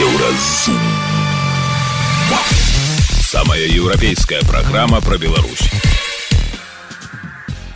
Еўразум. 0.00 0.80
Самая 3.20 3.66
еўрапейская 3.66 4.40
праграма 4.48 5.02
пра 5.02 5.18
Беларусь. 5.18 5.68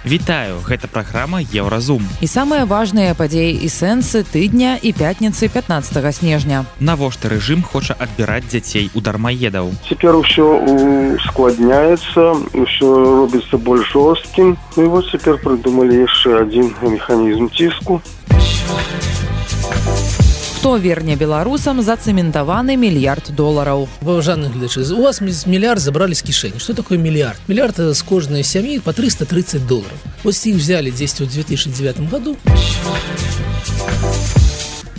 Вітаю, 0.07 0.57
гэта 0.65 0.89
праграма 0.89 1.43
Еўразум. 1.53 2.01
І 2.25 2.27
самыя 2.27 2.65
важныя 2.65 3.13
падзеі 3.13 3.61
і 3.61 3.69
сэнсы 3.69 4.25
тыдня 4.25 4.81
і 4.81 4.95
пятніцы 4.97 5.53
15 5.53 6.17
снежня. 6.17 6.65
Навошта 6.81 7.29
рэжым 7.29 7.61
хоча 7.61 7.93
адбіраць 7.93 8.49
дзяцей 8.49 8.89
у 8.95 9.05
дармаедаў. 9.05 9.77
Цяпер 9.85 10.17
усё 10.17 10.65
ускладняецца, 11.21 12.41
усё 12.57 12.89
робіцца 13.21 13.61
больш 13.61 13.93
жорсткім. 13.93 14.57
Ну 14.77 14.83
і 14.83 14.89
вот 14.89 15.13
цяпер 15.13 15.37
прыдумалі 15.45 16.09
яшчэ 16.09 16.41
адзін 16.41 16.73
механізм 16.81 17.53
ціску. 17.53 18.01
Хто 20.65 20.79
верне 20.79 21.13
беларусам 21.15 21.83
зацэментаваны 21.85 22.73
мільярд 22.81 23.37
долараў. 23.37 23.85
Паважаны 24.01 24.49
гледачы, 24.49 24.81
у 24.97 25.03
вас 25.05 25.21
мільярд 25.21 25.77
забралі 25.77 26.17
з 26.17 26.25
кішэні. 26.25 26.57
Што 26.57 26.73
такое 26.73 26.97
мільярд? 26.97 27.37
Мільярд 27.49 27.93
з 27.93 28.01
кожнай 28.01 28.41
сям'і 28.41 28.81
па 28.81 28.97
330 28.97 29.67
долараў. 29.69 29.93
Вось 30.25 30.41
іх 30.49 30.57
взялі 30.57 30.89
дзесьці 30.89 31.29
ў 31.29 31.45
2009 31.45 32.09
году. 32.09 32.41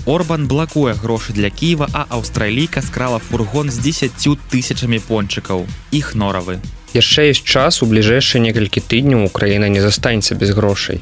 Орбан 0.05 0.45
блакуе 0.45 0.93
грошы 0.93 1.33
для 1.33 1.49
Кіева, 1.49 1.89
а 1.93 2.05
аўстралійка 2.13 2.85
скрала 2.85 3.17
фургон 3.17 3.73
з 3.73 3.81
10 3.81 4.13
тысячамі 4.53 5.01
пончыкаў. 5.01 5.65
Іх 5.89 6.13
норавы. 6.13 6.61
Яшчэ 6.93 7.33
ёсць 7.33 7.41
час 7.41 7.81
у 7.81 7.89
бліжэйшыя 7.89 8.37
некалькі 8.37 8.85
тыдняў 8.85 9.25
Украіна 9.25 9.65
не 9.65 9.81
застанецца 9.81 10.37
без 10.37 10.53
грошай. 10.53 11.01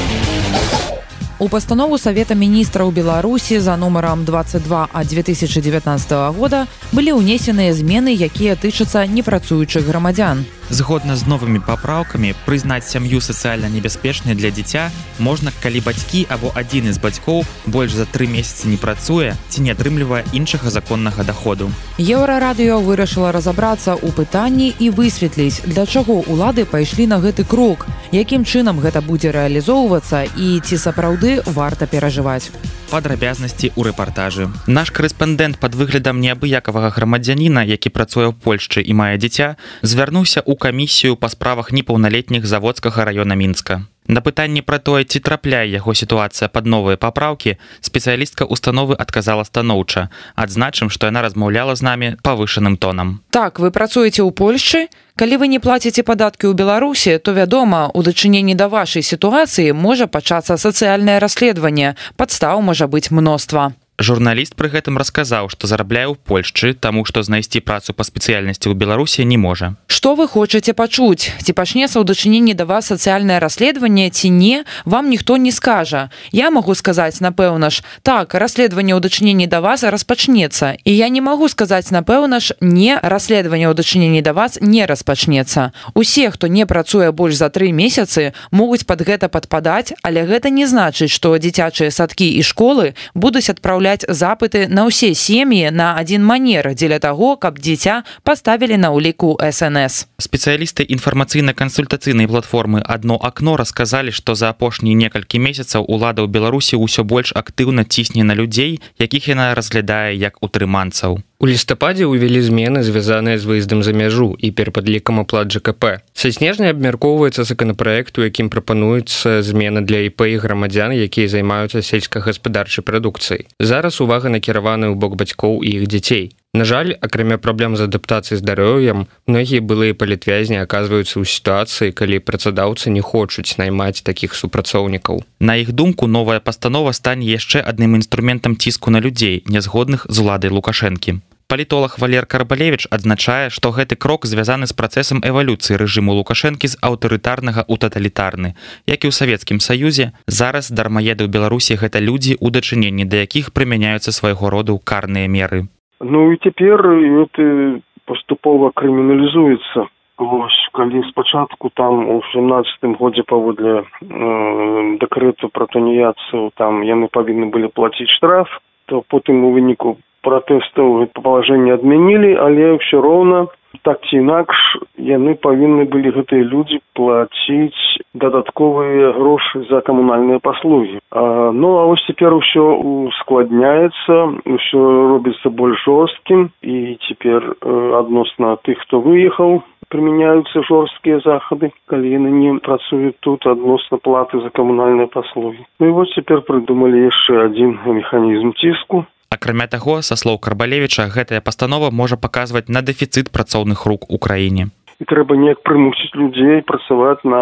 У 1.41 1.49
пастанову 1.49 1.97
Савета 1.97 2.35
міністраў 2.37 2.91
Беларусі 2.93 3.57
за 3.59 3.73
нумарам 3.77 4.25
22 4.25 4.87
ад 4.93 5.07
2019 5.07 6.37
года 6.37 6.67
былі 6.93 7.17
ўнесеныя 7.17 7.73
змены, 7.73 8.13
якія 8.13 8.53
тычацца 8.53 9.09
непрацуючых 9.09 9.81
грамадзян. 9.81 10.45
Згодна 10.69 11.17
з 11.17 11.25
новымі 11.27 11.59
папраўкамі 11.65 12.31
прызнаць 12.45 12.87
сям'ю 12.87 13.19
сацыяльна 13.19 13.73
небяспечнай 13.73 14.37
для 14.37 14.53
дзіця 14.53 14.93
можна 15.19 15.51
калі 15.65 15.81
бацькі 15.81 16.29
або 16.29 16.53
адзін 16.55 16.93
з 16.93 17.01
бацькоў 17.01 17.41
больш 17.65 17.97
за 17.97 18.05
тры 18.05 18.29
месяцы 18.29 18.69
не 18.69 18.77
працуе 18.77 19.33
ці 19.49 19.65
не 19.65 19.73
атрымлівае 19.73 20.23
іншага 20.31 20.69
законнага 20.69 21.25
доходу. 21.25 21.73
Еўрарадыё 21.97 22.77
вырашыла 22.85 23.33
разабрацца 23.33 23.97
ў 23.97 24.13
пытанні 24.13 24.71
і 24.77 24.93
высветліць 24.93 25.65
для 25.65 25.89
чаго 25.89 26.21
улады 26.23 26.69
пайшлі 26.69 27.09
на 27.09 27.19
гэты 27.19 27.43
крок 27.43 27.89
якім 28.11 28.47
чынам 28.47 28.79
гэта 28.79 29.01
будзе 29.03 29.31
рэалізоўвацца 29.35 30.23
і 30.39 30.59
ці 30.63 30.77
сапраўды 30.77 31.30
варта 31.45 31.87
перажываць. 31.87 32.51
Падрабязнасці 32.91 33.71
ў 33.71 33.91
рэпартажы. 33.91 34.49
Наш 34.67 34.91
корэспандэнт 34.91 35.55
под 35.61 35.79
выглядам 35.79 36.19
неабыякавага 36.19 36.91
грамадзяніна 36.91 37.63
які 37.63 37.93
працуе 37.93 38.27
ў 38.27 38.35
польшчы 38.35 38.83
і 38.83 38.91
мае 38.97 39.15
дзіця 39.15 39.55
звярнуўся 39.79 40.43
ў 40.43 40.53
камісію 40.59 41.15
па 41.15 41.31
справах 41.31 41.71
непаўналетніх 41.71 42.43
заводскага 42.43 43.07
района 43.07 43.39
мінска 43.39 43.87
На 44.07 44.21
пытанне 44.21 44.61
пра 44.61 44.79
тое, 44.79 45.05
ці 45.05 45.19
трапляе 45.19 45.69
яго 45.69 45.93
сітуацыя 45.93 46.49
пад 46.49 46.65
новыя 46.65 46.97
папраўкі, 46.97 47.57
спецыялістка 47.85 48.45
установы 48.45 48.97
адказала 48.97 49.43
станоўча. 49.45 50.09
Адзначым, 50.35 50.89
што 50.89 51.07
яна 51.07 51.21
размаўляла 51.21 51.75
з 51.75 51.85
намі 51.85 52.07
павышаным 52.25 52.77
тонам. 52.77 53.21
Так, 53.29 53.59
вы 53.59 53.69
працуеце 53.71 54.25
ў 54.25 54.33
Польшчы? 54.33 54.89
Калі 55.15 55.37
вы 55.37 55.47
не 55.53 55.59
плаціце 55.61 56.01
падаткі 56.01 56.49
ў 56.49 56.57
Беларусі, 56.57 57.21
то 57.21 57.37
вядома, 57.37 57.93
у 57.93 58.01
дачыненні 58.01 58.57
да 58.57 58.67
вашай 58.67 59.05
сітуацыі 59.05 59.77
можа 59.77 60.09
пачацца 60.09 60.57
сацыяльнае 60.57 61.21
расследаванне. 61.21 61.93
Падстаў 62.17 62.65
можа 62.65 62.89
быць 62.89 63.13
мноства. 63.13 63.77
Журналіст 64.01 64.57
пры 64.57 64.73
гэтым 64.73 64.97
расказаў, 64.97 65.53
што 65.53 65.69
зарабляе 65.69 66.09
ў 66.09 66.17
Польшчы, 66.17 66.73
таму 66.73 67.05
што 67.05 67.21
знайсці 67.21 67.61
працу 67.61 67.93
па 67.93 68.01
спецыяльнасці 68.01 68.65
ў 68.65 68.73
Беларусі 68.73 69.21
не 69.29 69.37
можа. 69.37 69.77
Што 69.85 70.17
вы 70.17 70.25
хочаце 70.25 70.73
пачуць? 70.73 71.29
Ці 71.29 71.51
пачнецца 71.53 72.01
ў 72.01 72.03
дачыненні 72.09 72.57
да 72.57 72.65
вас 72.65 72.89
сацыяльнае 72.89 73.37
расследаванне 73.37 74.09
ці 74.09 74.33
не, 74.33 74.65
вам 74.89 75.13
ніхто 75.13 75.37
не 75.37 75.53
скажа. 75.53 76.09
Я 76.33 76.49
магу 76.49 76.73
сказаць, 76.73 77.21
напэўна 77.21 77.69
ж, 77.69 77.85
так, 78.01 78.33
расследаванне 78.33 78.97
ў 78.97 79.05
дачыненні 79.05 79.45
да 79.45 79.61
вас 79.61 79.85
распачнецца. 79.85 80.81
І 80.81 80.91
я 80.97 81.13
не 81.13 81.21
магу 81.21 81.45
сказаць, 81.45 81.93
напэўна 81.93 82.41
ж, 82.41 82.57
не 82.57 82.97
расследаванне 82.97 83.69
ў 83.69 83.77
дачыненні 83.77 84.25
да 84.25 84.33
вас 84.33 84.57
не 84.65 84.89
распачнецца. 84.89 85.77
Усе, 85.93 86.33
хто 86.33 86.49
не 86.49 86.65
працуе 86.65 87.13
больш 87.13 87.37
за 87.37 87.53
тры 87.53 87.69
месяцы, 87.69 88.33
могуць 88.49 88.89
пад 88.89 89.05
гэта 89.05 89.29
падпадаць, 89.29 89.93
але 90.01 90.25
гэта 90.25 90.49
не 90.49 90.65
значыць, 90.65 91.13
што 91.13 91.37
дзіцячыя 91.37 91.93
садкі 91.93 92.25
і 92.25 92.41
школы 92.41 92.97
будуць 93.13 93.45
адпраўляць 93.53 93.80
адпраўляць 93.81 94.05
запыты 94.07 94.67
на 94.69 94.85
ўсе 94.85 95.13
сем'і 95.17 95.73
на 95.73 95.97
адзін 95.97 96.21
манер 96.21 96.69
дзеля 96.77 96.99
таго, 97.01 97.35
каб 97.35 97.57
дзіця 97.57 98.03
паставілі 98.23 98.77
на 98.77 98.93
ўліку 98.93 99.37
СНС. 99.41 100.05
Спецыялісты 100.21 100.85
інфармацыйна-кансультацыйнай 100.85 102.29
платформы 102.29 102.85
адно 102.85 103.17
акно 103.17 103.57
расказалі, 103.57 104.11
што 104.13 104.35
за 104.35 104.53
апошнія 104.53 104.93
некалькі 104.93 105.41
месяцаў 105.41 105.89
улада 105.89 106.21
ў 106.21 106.29
Беларусі 106.29 106.77
ўсё 106.77 107.01
больш 107.03 107.33
актыўна 107.33 107.83
цісне 107.89 108.21
на 108.23 108.37
людзей, 108.37 108.77
якіх 109.01 109.33
яна 109.33 109.57
разглядае 109.57 110.13
як 110.13 110.37
утрыманцаў. 110.45 111.25
У 111.41 111.47
лістападзе 111.49 112.05
ўвялі 112.05 112.37
змены 112.37 112.85
звязаныя 112.85 113.33
з 113.41 113.49
выездам 113.49 113.81
за 113.81 113.97
мяжу 113.97 114.37
і 114.37 114.53
перападлікам 114.53 115.25
аплат 115.25 115.49
ЖКП. 115.49 116.05
Са 116.13 116.29
снежня 116.29 116.69
абмяркоўваецца 116.69 117.41
законапраект, 117.49 118.13
у 118.21 118.25
якім 118.29 118.53
прапануецца 118.53 119.41
змена 119.41 119.81
для 119.81 120.05
ІП 120.05 120.29
і 120.29 120.37
грамадзян, 120.37 120.93
якія 120.93 121.33
займаюцца 121.33 121.81
сельскагаспадарчай 121.81 122.85
прадукцыяй. 122.85 123.49
Зараз 123.57 123.97
увага 124.05 124.29
накіраваны 124.29 124.93
ў 124.93 124.95
бок 125.01 125.17
бацькоў 125.17 125.65
і 125.65 125.81
іх 125.81 125.89
дзяцей. 125.89 126.29
На 126.53 126.65
жаль, 126.65 126.91
акрамя 126.99 127.37
праблем 127.37 127.77
з 127.79 127.87
адаптацыяй 127.87 128.35
здароўем, 128.35 129.07
многія 129.23 129.63
былыя 129.63 129.95
палітвязні 129.95 130.59
аказваюцца 130.59 131.15
ў 131.15 131.23
сітуацыі, 131.23 131.95
калі 131.95 132.19
працадаўцы 132.19 132.91
не 132.91 132.99
хочуць 132.99 133.55
наймаць 133.55 134.03
такіх 134.03 134.35
супрацоўнікаў. 134.35 135.23
На 135.39 135.55
іх 135.63 135.71
думку 135.71 136.11
новая 136.11 136.43
пастанова 136.43 136.91
стане 136.91 137.31
яшчэ 137.31 137.63
адным 137.63 137.95
інструментам 137.95 138.59
ціску 138.59 138.91
на 138.91 138.99
людзей, 138.99 139.47
нязгодных 139.47 140.05
з 140.11 140.19
уладай 140.19 140.51
лукашэнкі. 140.51 141.23
Палітолог 141.47 141.95
Валер 142.03 142.27
Карбалевич 142.27 142.87
адзначае, 142.91 143.47
што 143.47 143.71
гэты 143.71 143.95
крок 143.95 144.27
звязаны 144.27 144.67
з 144.67 144.75
працэсам 144.75 145.23
эвалюцыі 145.23 145.79
рэжыму 145.79 146.11
лукашэнкі 146.19 146.67
з 146.67 146.75
аўтарытарнага 146.83 147.63
ў 147.63 147.79
таталітарны. 147.79 148.55
Як 148.91 149.07
і 149.07 149.07
ў 149.07 149.15
савецкім 149.15 149.63
саюзе, 149.63 150.11
зараз 150.27 150.67
дармаеды 150.67 151.23
ў 151.23 151.31
Беларусі 151.31 151.79
гэта 151.79 152.03
людзі 152.03 152.35
у 152.43 152.51
дачыненні, 152.51 153.07
да 153.07 153.23
якіх 153.23 153.55
прымяняюцца 153.55 154.11
свайго 154.11 154.51
роду 154.51 154.79
карныя 154.79 155.31
меры. 155.31 155.71
Ну 156.03 156.31
і 156.33 156.37
цяпер 156.41 156.81
это 157.21 157.79
паступова 158.05 158.71
крыміналізуецца 158.73 159.87
Вось, 160.21 160.69
калі 160.73 161.01
спачатку 161.09 161.71
там 161.73 162.09
у 162.09 162.21
семнадцатым 162.33 162.93
годзе 162.93 163.23
паводле 163.25 163.81
э, 163.81 164.97
дэкрэту 165.01 165.49
пра 165.49 165.65
тоніяцыю 165.65 166.51
там 166.57 166.81
яны 166.85 167.09
павінны 167.09 167.49
былі 167.49 167.69
плаціць 167.73 168.09
штраф 168.17 168.49
то 168.85 169.01
потым 169.09 169.45
у 169.45 169.51
выніку 169.53 169.97
пратэстаў 170.21 171.09
палажэнне 171.17 171.73
адмянілі 171.73 172.37
але 172.37 172.77
ўсё 172.77 173.01
роўна 173.01 173.47
так 173.83 174.03
ці 174.07 174.17
інакш 174.21 174.57
яны 174.97 175.35
павінны 175.41 175.87
былі 175.91 176.13
гэтыя 176.17 176.43
людзі 176.43 176.79
плаціць 176.97 178.03
дадатковыя 178.13 179.11
грошы 179.17 179.63
за 179.69 179.81
камунальныя 179.81 180.39
паслугі. 180.39 180.99
А, 181.11 181.51
ну 181.51 181.77
а 181.79 181.85
вось 181.89 182.05
цяпер 182.05 182.33
усё 182.33 182.65
ускладняецца 183.07 184.15
ўсё 184.45 184.81
робіцца 185.15 185.49
больш 185.49 185.83
жорсткім 185.85 186.49
і 186.61 186.97
цяпер 187.07 187.55
адносна 188.01 188.57
тых 188.65 188.81
хто 188.85 189.01
выехаў 189.01 189.61
прымяняюцца 189.91 190.63
жорсткія 190.67 191.19
захады 191.25 191.71
калі 191.91 192.11
яны 192.11 192.31
не 192.31 192.51
працуюць 192.63 193.19
тут 193.19 193.45
адносна 193.45 193.99
платы 193.99 194.39
за 194.39 194.49
камунальныя 194.49 195.11
паслугі. 195.11 195.65
Ну 195.79 195.89
і 195.91 195.95
вось 195.97 196.13
цяпер 196.15 196.45
прыдумалі 196.47 197.07
яшчэ 197.07 197.47
адзін 197.47 197.75
механізм 197.85 198.55
ціску 198.61 199.03
акрамя 199.31 199.67
таго 199.71 200.01
са 200.05 200.19
слоў 200.19 200.37
карбалевіча 200.45 201.07
гэтая 201.15 201.41
пастанова 201.47 201.89
можа 202.01 202.19
паказваць 202.19 202.67
на 202.67 202.83
дэфіцыт 202.83 203.31
працоўных 203.31 203.85
рук 203.89 204.11
у 204.11 204.19
краіне. 204.19 204.69
І 205.01 205.05
трэба 205.09 205.33
неяк 205.33 205.63
прымусіць 205.65 206.13
людзей 206.13 206.61
працаваць 206.61 207.25
на 207.25 207.41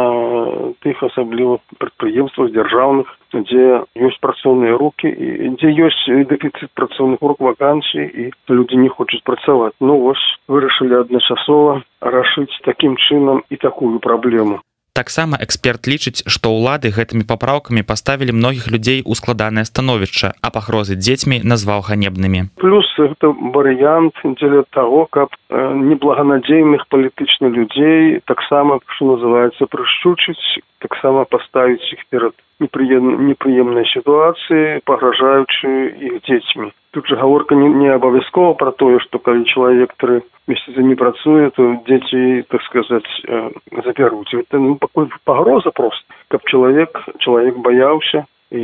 тых 0.86 1.02
асабліва 1.04 1.58
прадпрыемствах 1.82 2.54
дзяржаўных 2.56 3.10
дзе 3.34 3.66
ёсць 4.08 4.22
працоўныя 4.24 4.78
руки 4.80 5.12
і 5.12 5.52
дзе 5.60 5.74
ёсць 5.90 6.06
дэфіцыт 6.32 6.72
працоўных 6.80 7.20
рук 7.20 7.44
вакансій 7.44 8.08
і 8.08 8.32
людзі 8.48 8.80
не 8.80 8.88
хочуць 8.88 9.26
працаваць. 9.28 9.76
Ну 9.82 10.00
вось 10.06 10.24
вырашылі 10.48 11.04
адначасова 11.04 11.84
рашыць 12.00 12.64
такім 12.64 12.96
чынам 12.96 13.44
і 13.50 13.60
такую 13.60 14.00
праблему 14.00 14.64
таксама 14.94 15.38
эксперт 15.42 15.88
лічыць 15.88 16.24
што 16.28 16.52
ўлады 16.56 16.92
гэтымі 16.96 17.24
папраўкамі 17.30 17.84
паставілі 17.84 18.36
многіх 18.40 18.68
людзей 18.74 19.04
у 19.06 19.16
складанае 19.16 19.66
становішча 19.66 20.34
а 20.42 20.50
пагрозы 20.50 20.96
дзецьмі 20.96 21.42
назваў 21.44 21.86
ганебнымі. 21.90 22.50
Плюс 22.58 22.88
это 23.00 23.32
варыянт 23.56 24.16
дзеля 24.24 24.64
того 24.72 25.06
каб 25.12 25.30
неблаганадзейных 25.50 26.88
палітычных 26.90 27.54
людзей 27.54 28.22
таксама 28.26 28.80
что 28.96 29.16
называется 29.16 29.66
прышчучыць 29.66 30.62
таксама 30.80 31.26
паставіць 31.26 31.94
іх 31.94 32.06
перад 32.10 32.34
непрыемнай 32.60 33.32
непрыемнай 33.32 33.86
сітуацыі 33.94 34.82
пагражаючы 34.86 35.70
іх 36.10 36.22
дзецьмі 36.28 36.72
тут 36.92 37.08
же 37.08 37.16
гаворка 37.16 37.56
не, 37.56 37.70
не 37.70 37.90
абавязкова 37.94 38.54
про 38.54 38.72
тое 38.72 39.00
что 39.00 39.20
калі 39.20 39.46
чалавек 39.46 39.94
тры 39.98 40.22
месяца 40.48 40.82
не 40.82 40.96
працуе 40.96 41.50
то 41.52 41.78
дзеці 41.86 42.46
так 42.50 42.62
сказаць 42.64 43.14
э, 43.28 43.52
забяруць 43.86 44.34
это 44.34 44.58
ну 44.58 44.76
пакуль 44.76 45.08
пагроза 45.24 45.72
просто. 45.72 46.06
Каб 46.28 46.44
чалавек 46.46 46.98
чалавек 47.20 47.58
баяўся 47.58 48.26
і 48.52 48.64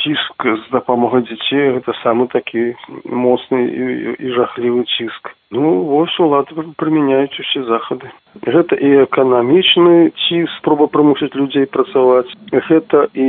ціск 0.00 0.46
з 0.46 0.70
дапамогай 0.72 1.22
дзяцей 1.28 1.76
гэта 1.76 1.92
самы 2.00 2.28
такі 2.32 2.72
моцны 3.04 3.60
і, 3.68 4.16
і 4.16 4.28
жахлівы 4.32 4.84
ціск 4.88 5.32
ну 5.52 5.84
вось 5.84 6.16
улады 6.16 6.56
прымяняюць 6.80 7.36
усе 7.36 7.60
захады 7.68 8.08
гэта 8.40 8.80
і 8.80 9.04
эканамічны 9.04 10.16
ці 10.16 10.46
спроба 10.56 10.88
прымусіць 10.88 11.36
людзей 11.36 11.68
працаваць 11.68 12.32
гэта 12.72 13.04
і 13.12 13.28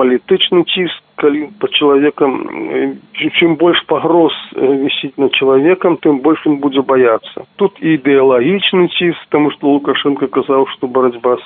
палітычны 0.00 0.64
ціск 0.72 1.03
калі 1.16 1.48
по 1.58 1.68
чалавекам 1.68 2.32
чым 3.38 3.56
больш 3.56 3.80
пагроз 3.86 4.32
вісіць 4.54 5.14
над 5.16 5.34
чалавекам 5.34 5.96
тым 6.02 6.20
больш 6.20 6.42
ён 6.46 6.58
будзе 6.62 6.82
баяцца 6.82 7.46
тут 7.56 7.78
ідэалагічны 7.80 8.88
ціск 8.98 9.28
таму 9.30 9.50
што 9.54 9.74
лукашенко 9.78 10.26
казаў 10.26 10.66
што 10.74 10.86
барацьба 10.86 11.36
з 11.38 11.44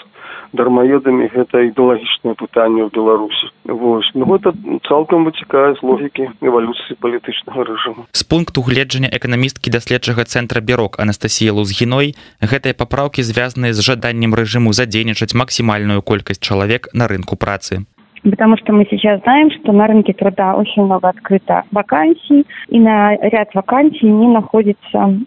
дармаедамі 0.53 1.29
гэта 1.35 1.69
ідэалагічнае 1.69 2.35
пытанне 2.41 2.87
ў 2.87 2.91
беларусі 2.93 3.53
вось 3.69 4.09
ну 4.15 4.25
гэта 4.33 4.55
цалкам 4.89 5.29
вытекае 5.29 5.77
з 5.77 5.85
логікі 5.85 6.31
эвалюцыі 6.41 6.97
палітычнага 7.05 7.69
рэжыму 7.69 8.09
з 8.13 8.23
пункту 8.25 8.65
гледжання 8.65 9.13
эканамісткі 9.13 9.75
даследчага 9.75 10.25
цэнтра 10.25 10.65
бярок 10.65 10.97
анастасія 11.05 11.53
лузгіной 11.53 12.17
гэтыя 12.41 12.73
папраўкі 12.73 13.21
звязаныя 13.21 13.77
з 13.77 13.85
жаданнем 13.85 14.33
рэжыму 14.33 14.73
задзейнічаць 14.73 15.37
максімальную 15.37 16.01
колькасць 16.01 16.41
чалавек 16.41 16.89
на 16.95 17.09
рынку 17.13 17.37
працы 17.37 17.85
потому 18.23 18.57
что 18.57 18.73
мы 18.73 18.87
сейчас 18.91 19.21
знаем, 19.23 19.51
что 19.51 19.73
на 19.73 19.87
рынке 19.87 20.13
труда 20.13 20.55
очень 20.55 20.83
много 20.83 21.09
открыто 21.09 21.65
вакансий, 21.71 22.47
и 22.69 22.79
на 22.79 23.17
ряд 23.17 23.55
вакансий 23.55 24.07
не 24.07 24.29
находится 24.29 25.19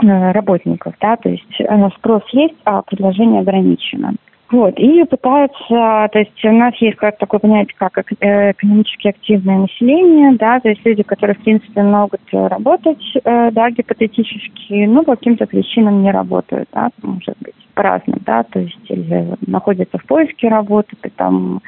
работников, 0.00 0.94
да, 1.00 1.16
то 1.16 1.28
есть 1.28 1.60
спрос 1.96 2.22
есть, 2.32 2.56
а 2.64 2.82
предложение 2.82 3.40
ограничено. 3.40 4.14
Вот, 4.50 4.78
и 4.78 5.04
пытаются, 5.04 5.58
то 5.68 6.18
есть 6.18 6.42
у 6.42 6.52
нас 6.52 6.74
есть 6.76 6.96
как 6.96 7.18
такое 7.18 7.38
понятие, 7.38 7.74
как 7.76 7.98
э, 7.98 8.52
экономически 8.52 9.08
активное 9.08 9.58
население, 9.58 10.38
да, 10.38 10.58
то 10.60 10.70
есть 10.70 10.80
люди, 10.86 11.02
которые, 11.02 11.36
в 11.36 11.42
принципе, 11.42 11.82
могут 11.82 12.22
работать, 12.32 13.02
э, 13.22 13.50
да, 13.50 13.70
гипотетически, 13.70 14.86
но 14.86 15.02
по 15.02 15.16
каким-то 15.16 15.46
причинам 15.46 16.02
не 16.02 16.10
работают, 16.10 16.66
да, 16.72 16.88
может 17.02 17.36
быть, 17.40 17.54
по-разному, 17.74 18.20
да, 18.24 18.42
то 18.42 18.60
есть 18.60 18.90
или 18.90 19.34
находятся 19.46 19.98
в 19.98 20.06
поиске 20.06 20.48
работы, 20.48 20.96
там, 21.14 21.56
э, 21.56 21.60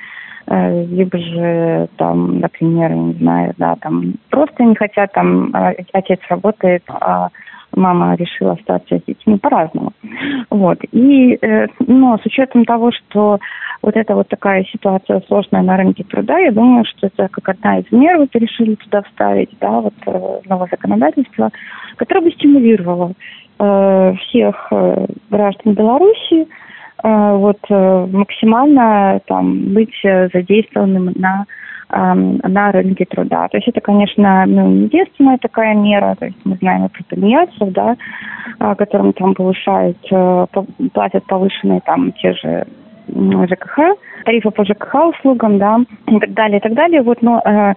либо 0.47 1.19
же 1.19 1.89
там, 1.97 2.41
например, 2.41 2.93
не 2.93 3.13
знаю, 3.15 3.55
да, 3.59 3.77
там 3.77 4.15
просто 4.31 4.65
не 4.65 4.75
хотят, 4.75 5.13
там 5.13 5.53
отец 5.93 6.19
работает, 6.29 6.83
а 6.89 7.29
мама 7.77 8.15
решила 8.15 8.53
остаться 8.53 8.99
с 8.99 9.05
детьми 9.05 9.39
по-разному. 9.39 9.93
Вот. 10.51 10.79
И, 10.93 11.39
э, 11.41 11.67
но 11.87 12.19
с 12.19 12.27
учетом 12.27 12.65
того, 12.65 12.91
что 12.93 13.39
вот 13.83 13.97
эта 13.97 14.15
вот 14.15 14.29
такая 14.29 14.65
ситуация 14.65 15.23
сложная 15.27 15.63
на 15.63 15.77
рынке 15.77 16.05
труда, 16.05 16.39
я 16.39 16.53
думаю, 16.53 16.85
что 16.85 17.07
это 17.07 17.29
как 17.29 17.49
одна 17.49 17.79
из 17.79 17.91
мер 17.91 18.19
вот 18.19 18.35
решили 18.35 18.75
туда 18.75 19.03
вставить, 19.03 19.51
да, 19.61 19.81
вот 19.81 19.95
э, 20.07 20.41
новое 20.47 20.69
законодательство, 20.71 21.51
которое 21.97 22.23
бы 22.23 22.31
стимулировало 22.33 23.13
э, 23.59 24.15
всех 24.21 24.69
э, 24.71 25.07
граждан 25.31 25.75
Беларуси 25.75 26.43
э, 26.43 26.47
вот 27.03 27.59
э, 27.69 28.07
максимально 28.11 29.21
там 29.27 29.73
быть 29.75 29.95
задействованным 30.03 31.13
на 31.17 31.47
на 31.93 32.71
рынке 32.71 33.05
труда. 33.05 33.49
То 33.49 33.57
есть 33.57 33.67
это, 33.67 33.81
конечно, 33.81 34.47
ну, 34.47 34.85
единственная 34.85 35.39
такая 35.39 35.75
мера. 35.75 36.15
То 36.21 36.27
есть 36.27 36.39
мы 36.45 36.55
знаем 36.59 36.89
про 36.89 37.03
тунеядцев, 37.03 37.73
да, 37.73 37.97
которым 38.77 39.13
там 39.13 39.35
повышают, 39.35 39.99
э, 40.11 40.47
платят 40.93 41.25
повышенные 41.27 41.81
там 41.81 42.13
те 42.13 42.33
же 42.35 42.65
ЖКХ, 43.09 43.79
тарифы 44.25 44.51
по 44.51 44.65
ЖКХ 44.65 44.95
услугам, 45.09 45.59
да, 45.59 45.79
и 46.07 46.19
так 46.19 46.33
далее, 46.35 46.59
и 46.59 46.61
так 46.61 46.75
далее. 46.75 47.03
Вот, 47.03 47.23
но 47.23 47.41
э, 47.45 47.75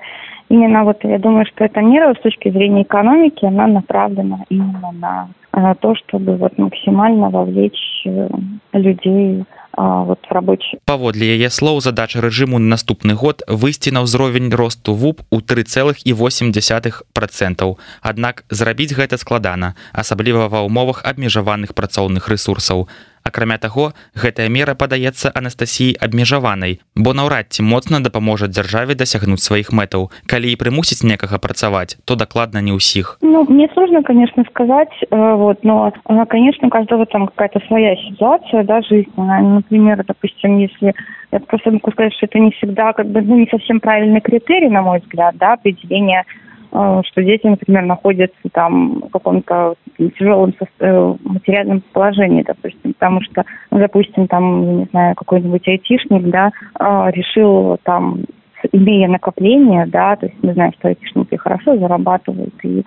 именно 0.49 0.83
вот 0.83 1.03
я 1.03 1.17
думаю, 1.19 1.45
что 1.45 1.63
эта 1.63 1.81
мера 1.81 2.13
с 2.13 2.21
точки 2.21 2.49
зрения 2.49 2.83
экономики, 2.83 3.45
она 3.45 3.67
направлена 3.67 4.39
именно 4.49 4.91
на 4.91 5.27
э, 5.27 5.42
то, 5.81 5.95
чтобы 5.95 6.35
вот 6.37 6.57
максимально 6.57 7.29
вовлечь 7.29 8.03
э, 8.05 8.27
людей 8.73 9.45
вот 9.77 10.19
рабочий. 10.29 10.77
Паводле 10.85 11.33
яе 11.33 11.49
слоў 11.49 11.81
задача 11.81 12.21
рэжыму 12.21 12.59
на 12.61 12.77
наступны 12.77 13.17
год 13.17 13.41
выйсці 13.49 13.89
на 13.89 14.05
ўзровень 14.05 14.53
росту 14.53 14.93
вуп 14.93 15.25
у 15.33 15.41
3,8 15.41 17.01
процентаў. 17.13 17.77
Аднак 18.01 18.45
зрабіць 18.49 18.93
гэта 18.93 19.17
складана 19.17 19.73
асабліва 19.93 20.45
ва 20.49 20.61
ўмовах 20.69 21.01
абмежаваных 21.01 21.73
працоўных 21.73 22.29
ресурсаў 22.29 22.85
акрамя 23.23 23.57
таго 23.57 23.91
гэтая 24.15 24.49
мера 24.49 24.75
падаецца 24.75 25.31
анастасіі 25.33 25.95
абмежаванай 26.07 26.79
бо 26.95 27.13
наўрад 27.17 27.49
ці 27.55 27.63
моцна 27.63 27.99
дапаможа 28.03 28.47
дзяржаве 28.47 28.95
дасягнуць 28.95 29.41
сваіх 29.43 29.73
мэтаў. 29.73 30.11
Калі 30.27 30.51
і 30.51 30.59
прымусіць 30.61 31.07
некага 31.07 31.39
працаваць 31.39 31.97
то 32.05 32.15
дакладна 32.15 32.61
не 32.61 32.75
ўсіх. 32.75 33.17
Ну 33.21 33.45
мне 33.49 33.69
сложно 33.73 34.03
конечно 34.03 34.43
сказать 34.49 34.93
э, 35.01 35.33
вот 35.43 35.63
но 35.63 35.91
э, 35.91 36.25
конечно 36.29 36.69
каждого 36.69 37.05
там 37.05 37.27
какая-то 37.27 37.59
своя 37.67 37.95
ситуация 37.97 38.63
да 38.63 38.81
жизненная 38.81 39.41
например 39.41 40.03
допустим 40.05 40.59
если 40.59 40.93
я 41.31 41.39
просто 41.39 41.71
могу 41.71 41.91
сказать 41.91 42.13
что 42.13 42.25
это 42.25 42.39
не 42.39 42.51
всегда 42.51 42.93
как 42.93 43.07
бы 43.07 43.21
ну 43.21 43.39
не 43.39 43.47
совсем 43.49 43.79
правильный 43.79 44.21
критерий 44.21 44.69
на 44.69 44.81
мой 44.81 44.99
взгляд 44.99 45.35
да 45.37 45.53
определение 45.53 46.23
Э, 46.25 46.42
что 46.73 47.23
дети, 47.23 47.45
например, 47.45 47.83
находятся 47.83 48.49
там 48.51 49.01
в 49.01 49.09
каком-то 49.11 49.75
тяжелом 49.97 50.53
э, 50.79 51.13
материальном 51.23 51.83
положении, 51.93 52.43
допустим, 52.43 52.93
потому 52.93 53.21
что, 53.21 53.45
ну, 53.69 53.77
допустим, 53.79 54.27
там, 54.27 54.79
не 54.79 54.85
знаю, 54.85 55.15
какой-нибудь 55.15 55.67
айтишник, 55.67 56.23
да, 56.29 56.51
э, 56.79 57.11
решил 57.11 57.77
там 57.83 58.23
имея 58.71 59.07
накопление, 59.07 59.85
да, 59.85 60.15
то 60.15 60.25
есть 60.25 60.37
мы 60.41 60.53
знаем, 60.53 60.71
что 60.73 60.87
айтишники 60.87 61.35
хорошо 61.35 61.77
зарабатывают, 61.77 62.53
и 62.63 62.83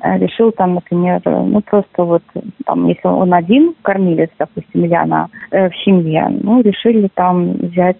э, 0.00 0.18
решил 0.18 0.52
там, 0.52 0.74
например, 0.74 1.20
ну 1.24 1.60
просто 1.62 2.04
вот 2.04 2.22
там, 2.66 2.88
если 2.88 3.06
он 3.06 3.32
один 3.32 3.74
кормилец, 3.82 4.30
допустим, 4.38 4.84
или 4.84 4.94
она 4.94 5.28
э, 5.50 5.70
в 5.70 5.76
семье, 5.84 6.28
ну 6.28 6.60
решили 6.62 7.08
там 7.14 7.52
взять 7.52 7.96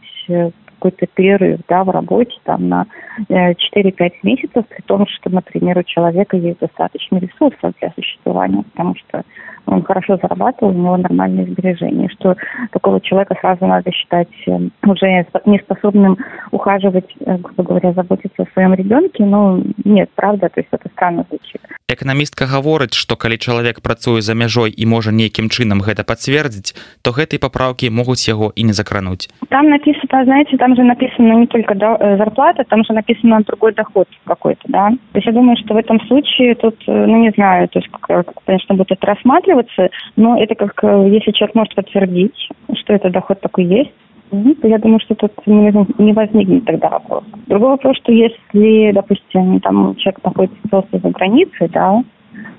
какой-то 0.80 1.06
перерыв 1.06 1.60
да, 1.68 1.84
в 1.84 1.90
работе 1.90 2.32
там, 2.44 2.68
на 2.68 2.87
4-5 3.28 3.56
э, 3.99 4.10
месяцев, 4.22 4.64
при 4.66 4.82
том, 4.82 5.06
что, 5.06 5.30
например, 5.30 5.78
у 5.78 5.82
человека 5.82 6.37
есть 6.37 6.58
достаточно 6.58 7.18
ресурсов 7.18 7.75
для 7.80 7.92
существования, 7.92 8.64
потому 8.72 8.94
что 8.96 9.22
он 9.67 9.83
хорошо 9.83 10.19
зарабатывал, 10.23 10.73
у 10.73 10.79
него 10.79 10.97
нормальные 10.97 11.47
сбережения, 11.47 12.09
что 12.09 12.37
такого 12.73 13.00
человека 13.00 13.37
сразу 13.40 13.67
надо 13.67 13.90
считать 13.93 14.29
э, 14.47 14.59
уже 14.87 15.26
неспособным 15.47 16.19
ухаживать, 16.50 17.11
э, 17.21 17.37
грубо 17.38 17.62
говоря, 17.62 17.93
заботиться 17.93 18.43
о 18.43 18.52
своем 18.52 18.75
ребенке, 18.75 19.25
но 19.25 19.62
нет, 19.85 20.11
правда, 20.14 20.49
то 20.49 20.61
есть 20.61 20.69
это 20.73 20.88
странно 20.90 21.25
звучит. 21.29 21.61
Эканамістка 21.90 22.47
гаворыць, 22.47 22.95
што 22.95 23.17
калі 23.17 23.37
чалавек 23.37 23.81
працуе 23.83 24.23
за 24.23 24.35
мяжой 24.38 24.71
і 24.71 24.87
можа 24.87 25.11
нейкім 25.11 25.50
чынам 25.50 25.83
гэта 25.83 26.07
пацвердзіць, 26.07 26.75
то 27.02 27.11
гэтай 27.11 27.43
папраўкі 27.43 27.90
могуць 27.90 28.23
яго 28.29 28.52
і 28.55 28.62
не 28.64 28.73
закрануць. 28.73 29.26
Там 29.49 29.69
написано, 29.71 30.25
знаете, 30.25 30.57
там 30.57 30.76
же 30.76 30.85
написано 30.85 31.35
не 31.35 31.47
только 31.47 31.75
э, 31.75 32.17
зарплата, 32.17 32.64
там 32.64 32.85
же 32.85 32.93
написано 32.93 33.43
другой 33.43 33.75
доход 33.75 34.07
какой-то, 34.25 34.62
да. 34.69 34.90
То 35.12 35.19
есть 35.19 35.26
я 35.26 35.33
думаю, 35.33 35.57
что 35.57 35.75
в 35.75 35.79
этом 35.79 36.00
случае 36.07 36.55
тут, 36.55 36.76
ну 36.87 37.17
не 37.17 37.31
знаю, 37.31 37.69
то 37.69 37.81
есть, 37.81 37.90
как, 38.00 38.26
конечно, 38.47 38.75
будет 38.75 38.93
это 38.93 39.07
рассматриваться, 39.50 39.90
но 40.16 40.40
это 40.40 40.54
как, 40.54 40.83
если 40.83 41.33
человек 41.33 41.54
может 41.54 41.75
подтвердить, 41.75 42.49
что 42.75 42.92
это 42.92 43.11
доход 43.11 43.40
такой 43.40 43.64
есть, 43.64 43.92
то 44.30 44.69
я 44.69 44.78
думаю, 44.78 45.00
что 45.00 45.14
тут 45.16 45.33
не 45.47 46.12
возникнет 46.12 46.64
тогда 46.64 46.88
вопрос. 46.88 47.25
Другой 47.49 47.71
вопрос, 47.71 47.97
что 47.97 48.12
если, 48.12 48.92
допустим, 48.92 49.61
там 49.61 49.97
человек 49.97 50.23
находится 50.25 50.69
просто 50.71 50.99
за 50.99 51.11
границей, 51.11 51.69
да, 51.69 52.02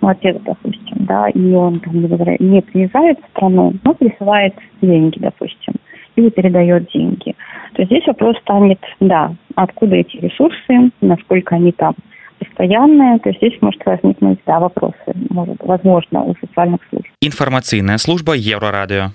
ну, 0.02 0.08
отец, 0.10 0.38
допустим, 0.46 1.06
да, 1.06 1.30
и 1.30 1.54
он 1.54 1.80
там 1.80 1.94
не 2.02 2.62
приезжает 2.62 3.20
в 3.20 3.30
страну, 3.30 3.74
но 3.84 3.94
присылает 3.94 4.54
деньги, 4.82 5.18
допустим, 5.20 5.76
или 6.18 6.30
передает 6.30 6.88
деньги, 6.92 7.36
то 7.74 7.86
здесь 7.86 8.06
вопрос 8.06 8.38
станет, 8.40 8.80
да, 9.00 9.34
откуда 9.56 9.96
эти 9.96 10.18
ресурсы, 10.18 10.92
насколько 11.00 11.56
они 11.56 11.72
там 11.72 11.96
постоянные, 12.42 13.20
то 13.20 13.30
есть 13.30 13.40
здесь 13.40 13.62
может 13.62 13.82
возникнуть, 13.86 14.40
да, 14.46 14.60
вопросы, 14.60 15.14
может, 15.30 15.58
возможно, 15.60 16.24
у 16.24 16.36
социальных 16.36 16.80
служб. 16.90 17.08
Информационная 17.22 17.98
служба 17.98 18.34
Еврорадио. 18.34 19.12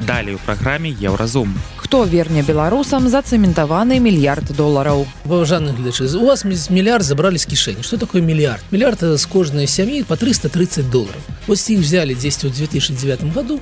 далей 0.00 0.34
у 0.34 0.38
праграме 0.38 0.90
еўразум 0.90 1.52
хто 1.76 2.04
верне 2.04 2.42
беларусам 2.42 3.08
зацэментаваны 3.08 3.98
мільярд 3.98 4.54
долараў 4.56 5.06
Паважаны 5.24 5.72
гледачы 5.72 6.04
у 6.16 6.26
вас 6.26 6.44
мільярд 6.44 7.02
забрали 7.02 7.38
з 7.38 7.46
кішэні 7.46 7.82
что 7.82 7.98
такое 7.98 8.22
мільярд 8.22 8.62
мільярд 8.70 9.04
з 9.18 9.26
кожнай 9.26 9.66
сям'і 9.66 10.02
по 10.02 10.16
330 10.16 10.90
долларов. 10.90 11.22
Вось 11.46 11.70
іх 11.70 11.80
взяли 11.80 12.14
10 12.14 12.44
у 12.44 12.48
2009 12.48 13.34
году 13.34 13.60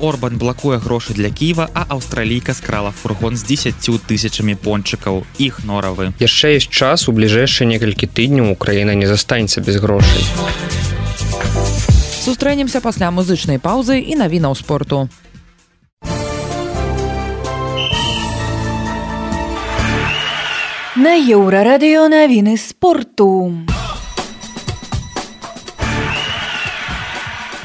Орбан 0.00 0.38
блакуе 0.38 0.78
грошы 0.78 1.12
для 1.14 1.30
Ківа 1.30 1.68
а 1.74 1.84
аўстралійка 1.88 2.54
скрала 2.54 2.90
фургон 2.90 3.36
з 3.36 3.42
10 3.42 3.74
тысячамі 4.06 4.54
пончыкаў. 4.54 5.26
Іх 5.38 5.64
норавы. 5.64 6.14
Яшчэ 6.22 6.54
есть 6.56 6.70
час 6.70 7.08
у 7.08 7.12
бліжэйшыя 7.12 7.66
некалькі 7.66 8.06
тыдняў 8.06 8.52
Украіна 8.52 8.94
не 8.94 9.06
застанецца 9.06 9.60
без 9.60 9.76
грошай. 9.82 10.22
Сустрэнемся 12.22 12.80
пасля 12.80 13.10
музычнай 13.10 13.58
паўзы 13.58 13.98
і 13.98 14.14
навінаў 14.14 14.54
спорту. 14.54 15.08
На 20.98 21.14
еўрарадыё 21.14 22.06
навіны 22.10 22.58
спорту. 22.58 23.54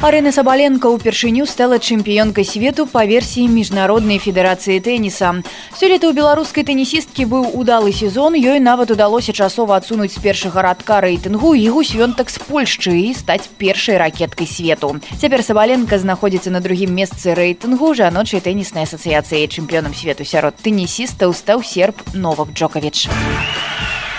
Арына 0.04 0.34
Сабаленко 0.36 0.90
ўпершыню 0.92 1.48
стала 1.48 1.80
чэмпіёнкай 1.80 2.44
свету 2.44 2.84
па 2.92 3.08
версіі 3.08 3.48
міжнароднай 3.48 4.20
федэрацыі 4.20 4.84
тэніса. 4.84 5.40
Сёлета 5.80 6.12
ў 6.12 6.20
беларускай 6.20 6.68
тэнісісткі 6.68 7.24
быў 7.32 7.56
удалы 7.56 7.96
сезон, 7.96 8.36
ёй 8.36 8.60
нават 8.60 8.92
удалося 8.92 9.32
часова 9.32 9.80
адсунуць 9.80 10.12
з 10.12 10.20
першага 10.20 10.60
радка 10.60 11.00
рэйтынгу 11.00 11.56
і 11.56 11.72
гусвёнтак 11.72 12.28
з 12.28 12.44
Польшчы 12.44 12.92
і 13.00 13.16
стаць 13.16 13.48
першай 13.56 13.96
ракеткай 13.96 14.44
свету. 14.44 15.00
Цяпер 15.24 15.40
Сабаленко 15.40 15.96
знаходзіцца 15.96 16.52
на 16.52 16.60
другім 16.60 16.92
месцы 16.92 17.32
рэйтынгу 17.32 17.96
жаночай 17.96 18.44
тэніснай 18.44 18.84
асацыяцыі 18.84 19.48
чэмпіёнам 19.48 19.96
свету 19.96 20.28
сярод 20.28 20.60
тэнісістаў 20.60 21.32
стаў 21.32 21.64
серб 21.64 21.96
Новак 22.12 22.52
Джокавіч. 22.52 23.08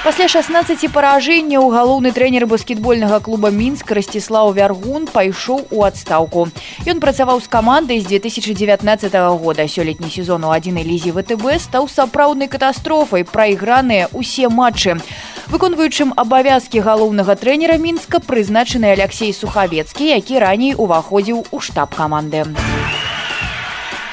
Пасля 0.04 0.26
16 0.28 0.92
паражэнняў 0.92 1.64
галоўны 1.72 2.10
трэнер 2.12 2.44
баскетбольнага 2.44 3.22
клуба 3.24 3.48
мінск 3.48 3.88
расціслаў 3.96 4.50
вяргун 4.52 5.06
пайшоў 5.08 5.62
у 5.72 5.80
адстаўку. 5.86 6.42
Ён 6.84 7.00
працаваў 7.00 7.40
з 7.40 7.48
камандай 7.48 8.04
з 8.04 8.12
2019 8.12 9.16
года 9.40 9.64
сёлетні 9.64 10.12
сезон 10.12 10.44
у 10.44 10.52
адзінай 10.52 10.84
лізе 10.84 11.16
ВТБ 11.16 11.56
стаў 11.56 11.88
сапраўднай 11.88 12.52
катастрофай 12.52 13.24
прайграныя 13.24 14.12
ўсе 14.12 14.52
матчы. 14.52 15.00
Выконваючым 15.48 16.12
абавязкі 16.20 16.84
галоўнага 16.84 17.40
трэнера 17.40 17.80
мінска 17.80 18.20
прызначаны 18.20 18.92
Алексей 18.92 19.32
сухавецкі, 19.32 20.04
які 20.04 20.36
раней 20.36 20.76
уваходзіў 20.76 21.48
у 21.48 21.64
штаб 21.64 21.96
каманды. 21.96 22.44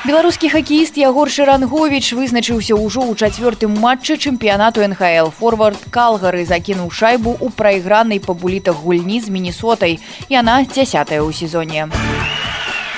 Беларускі 0.02 0.50
хакеіст 0.50 0.98
Ягор 0.98 1.30
Шрангович 1.30 2.18
вызначыўся 2.18 2.74
ўжо 2.74 3.06
ў 3.06 3.14
чацвёртым 3.22 3.78
матчы 3.78 4.18
чэмпіянату 4.18 4.82
НХл 4.82 5.30
форвард 5.30 5.78
калгары 5.94 6.42
закінуў 6.42 6.90
шайбу 6.90 7.38
ў 7.38 7.54
прайгранай 7.54 8.18
па 8.18 8.34
булітах 8.34 8.82
гульні 8.82 9.22
з 9.22 9.30
мінісотай. 9.30 10.02
Яна 10.26 10.66
дзясятая 10.66 11.22
ў 11.22 11.30
сезоне. 11.38 11.86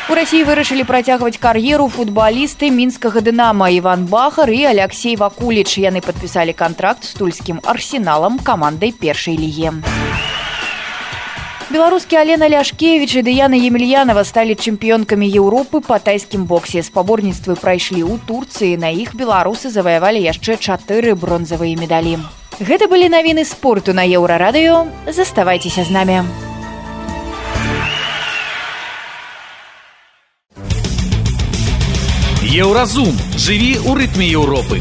У 0.07 0.15
рассіі 0.15 0.48
вырашылі 0.48 0.88
працягваць 0.88 1.43
кар'еру 1.43 1.91
футбалісты 1.91 2.72
мінскага 2.72 3.19
дынама 3.19 3.67
Іван 3.67 4.07
Бахар 4.07 4.48
і 4.55 4.63
Алексей 4.72 5.19
Вакуліч. 5.19 5.75
Яны 5.83 6.00
падпісалі 6.00 6.55
кантракт 6.55 7.03
з 7.03 7.19
тульскім 7.19 7.60
арсеналам 7.67 8.39
камандай 8.39 8.95
першай 8.95 9.36
лігі. 9.36 9.83
Беларускі 11.73 12.15
Алена 12.15 12.45
Ляшкевіч 12.49 13.15
і 13.17 13.21
Дыяна 13.25 13.57
Емельянова 13.57 14.21
сталі 14.21 14.53
чэмпіёнкамі 14.53 15.25
Еўропы 15.25 15.81
па 15.81 15.97
тайскім 15.97 16.45
боксе. 16.45 16.85
Спаборніцтвы 16.85 17.57
прайшлі 17.57 18.05
ў 18.05 18.21
Турцыі. 18.29 18.77
На 18.77 18.93
іх 18.93 19.17
беларусы 19.17 19.73
заваявалі 19.73 20.21
яшчэ 20.21 20.61
чатыры 20.61 21.17
бронзавыя 21.17 21.73
медалі. 21.73 22.21
Гэта 22.61 22.85
былі 22.85 23.09
навіны 23.09 23.41
спорту 23.41 23.97
на 23.97 24.05
еўрарадыё. 24.05 24.85
Заставайцеся 25.09 25.81
з 25.81 25.89
намі. 25.89 26.21
Еўразум 32.53 33.17
жыві 33.33 33.81
ў 33.81 33.97
рытме 33.97 34.29
Еўропы. 34.29 34.77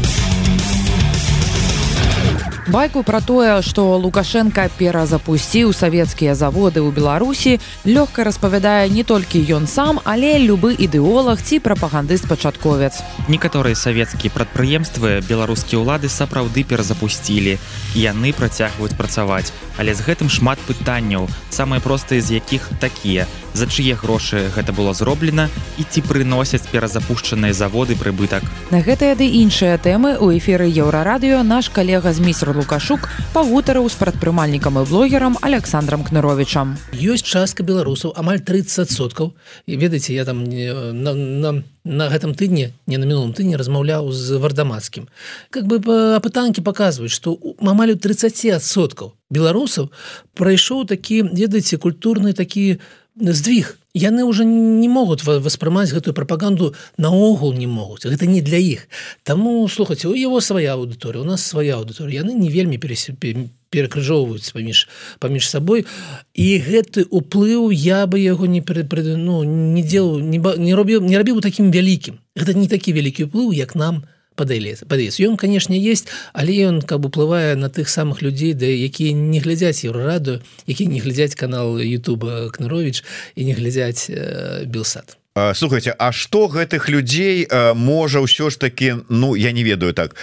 Байку 2.73 3.03
пра 3.05 3.21
тое 3.21 3.61
што 3.61 3.83
лукашенко 4.01 4.63
перазапусціў 4.79 5.69
савецкія 5.77 6.33
заводы 6.33 6.81
ў 6.81 6.89
беларусі 6.89 7.61
лёгка 7.85 8.25
распавядае 8.25 8.89
не 8.89 9.05
толькі 9.05 9.45
ён 9.53 9.69
сам 9.69 10.01
але 10.01 10.41
любы 10.41 10.73
ідэолог 10.73 11.37
ці 11.37 11.61
прапагандыст 11.61 12.25
пачатковец. 12.25 13.05
Некаторыя 13.29 13.77
савецкія 13.77 14.33
прадпрыемствы 14.33 15.21
беларускія 15.21 15.85
ўлады 15.85 16.09
сапраўды 16.09 16.65
перазапусцілі 16.65 17.61
яны 17.93 18.33
працягваюць 18.33 18.97
працаваць. 18.97 19.53
Але 19.77 19.93
з 19.93 20.01
гэтым 20.01 20.33
шмат 20.33 20.57
пытанняў 20.65 21.29
самыя 21.53 21.77
простыя 21.77 22.25
з 22.25 22.41
якіх 22.41 22.73
такія 22.81 23.29
за 23.53 23.67
чые 23.67 23.95
грошы 23.95 24.49
гэта 24.55 24.73
было 24.73 24.93
зроблена 24.93 25.49
і 25.77 25.83
ці 25.85 26.01
прыносяць 26.01 26.65
перазапушчаныя 26.71 27.53
заводы 27.53 27.95
прыбытак. 27.95 28.43
На 28.71 28.81
гэтыя 28.81 29.15
ды 29.15 29.29
іншыя 29.29 29.77
тэмы 29.77 30.17
у 30.17 30.33
эфіры 30.33 30.67
еўрарадыё 30.69 31.43
наш 31.43 31.69
калега 31.69 32.13
з 32.13 32.19
міс 32.19 32.41
лукашук 32.43 33.09
пагутарыў 33.33 33.89
з 33.89 33.95
прадпрымальнікам 34.01 34.81
і 34.81 34.85
блогерам 34.89 35.37
александром 35.41 36.03
кныровичам 36.03 36.77
ёсць 36.91 37.23
частка 37.23 37.63
беларусаў 37.63 38.13
амаль 38.17 38.41
30 38.41 38.91
соткаў. 38.91 39.33
І 39.65 39.77
ведаеце 39.77 40.13
я 40.13 40.25
там 40.25 40.43
на, 40.43 41.13
на, 41.13 41.63
на 41.83 42.05
гэтым 42.09 42.33
тыдні 42.33 42.73
не 42.87 42.97
на 42.97 43.05
мінулым 43.05 43.33
тыдні 43.33 43.55
размаўляў 43.55 44.11
з 44.11 44.37
вардамацкім. 44.37 45.07
Как 45.49 45.65
бы 45.67 45.79
апытанкі 46.17 46.61
паказваюць 46.61 47.13
што 47.13 47.37
амаль 47.61 47.95
30 47.95 48.63
соткаў 48.63 49.13
беларусаў 49.33 49.89
прайшоў 50.37 50.85
такі 50.89 51.23
ведаеце 51.33 51.81
культурны 51.81 52.33
такі 52.37 52.77
здвиг 53.19 53.77
яны 53.93 54.23
уже 54.25 54.45
не 54.45 54.89
могуць 54.89 55.23
воспрымаць 55.23 55.93
гэтую 55.93 56.13
прапаганду 56.17 56.73
наогул 56.97 57.53
не 57.53 57.67
могуць. 57.67 58.05
Гэта 58.05 58.25
не 58.25 58.41
для 58.41 58.57
іх. 58.57 58.89
Таму 59.23 59.67
слухаць 59.69 60.05
у 60.05 60.13
его 60.13 60.41
свая 60.41 60.73
аўдыторыя 60.73 61.21
у 61.21 61.27
нас 61.27 61.45
свая 61.45 61.77
аўдыторыя. 61.77 62.25
Яны 62.25 62.33
не 62.33 62.49
вельмі 62.49 62.77
пересепе 62.77 63.49
перакрыжоўваюць 63.69 64.53
паміж 64.53 64.87
паміж 65.19 65.49
сабой. 65.49 65.85
І 66.33 66.57
гэты 66.57 67.05
уплыў 67.09 67.69
я 67.69 68.05
бы 68.07 68.17
яго 68.17 68.45
не 68.45 68.61
перапрыду 68.61 69.17
ну 69.17 69.43
не 69.43 69.83
дзел 69.83 70.17
не, 70.19 70.41
не 70.41 70.73
робіў 70.73 71.01
не 71.05 71.17
рабіў 71.17 71.41
таким 71.41 71.69
вялікім. 71.69 72.17
Гэта 72.35 72.57
не 72.57 72.67
такі 72.67 72.93
вялікі 72.93 73.29
ўплыў 73.29 73.53
як 73.53 73.75
нам 73.75 74.05
падаецца 74.35 75.23
ён 75.23 75.37
канешне 75.37 75.79
есть 75.79 76.07
але 76.33 76.53
ён 76.67 76.81
каб 76.81 77.05
уплывае 77.05 77.55
на 77.55 77.69
тых 77.69 77.89
самых 77.89 78.21
людзей 78.21 78.53
да 78.53 78.65
якія 78.65 79.13
не 79.13 79.39
глядзяць 79.39 79.85
еўрараду 79.85 80.41
які 80.67 80.85
не 80.87 80.99
глядзяць 80.99 81.35
канал 81.35 81.79
Ютуба 81.79 82.49
кнарович 82.51 83.03
і 83.35 83.45
не 83.45 83.53
глядзяць 83.53 84.09
э, 84.09 84.65
белсад 84.65 85.17
слухайте 85.53 85.95
А 85.97 86.11
что 86.11 86.47
гэтых 86.47 86.89
людзей 86.89 87.47
можа 87.73 88.21
ўсё 88.21 88.49
ж 88.53 88.57
таки 88.57 89.01
Ну 89.09 89.35
я 89.35 89.51
не 89.51 89.63
ведаю 89.63 89.93
так 89.93 90.15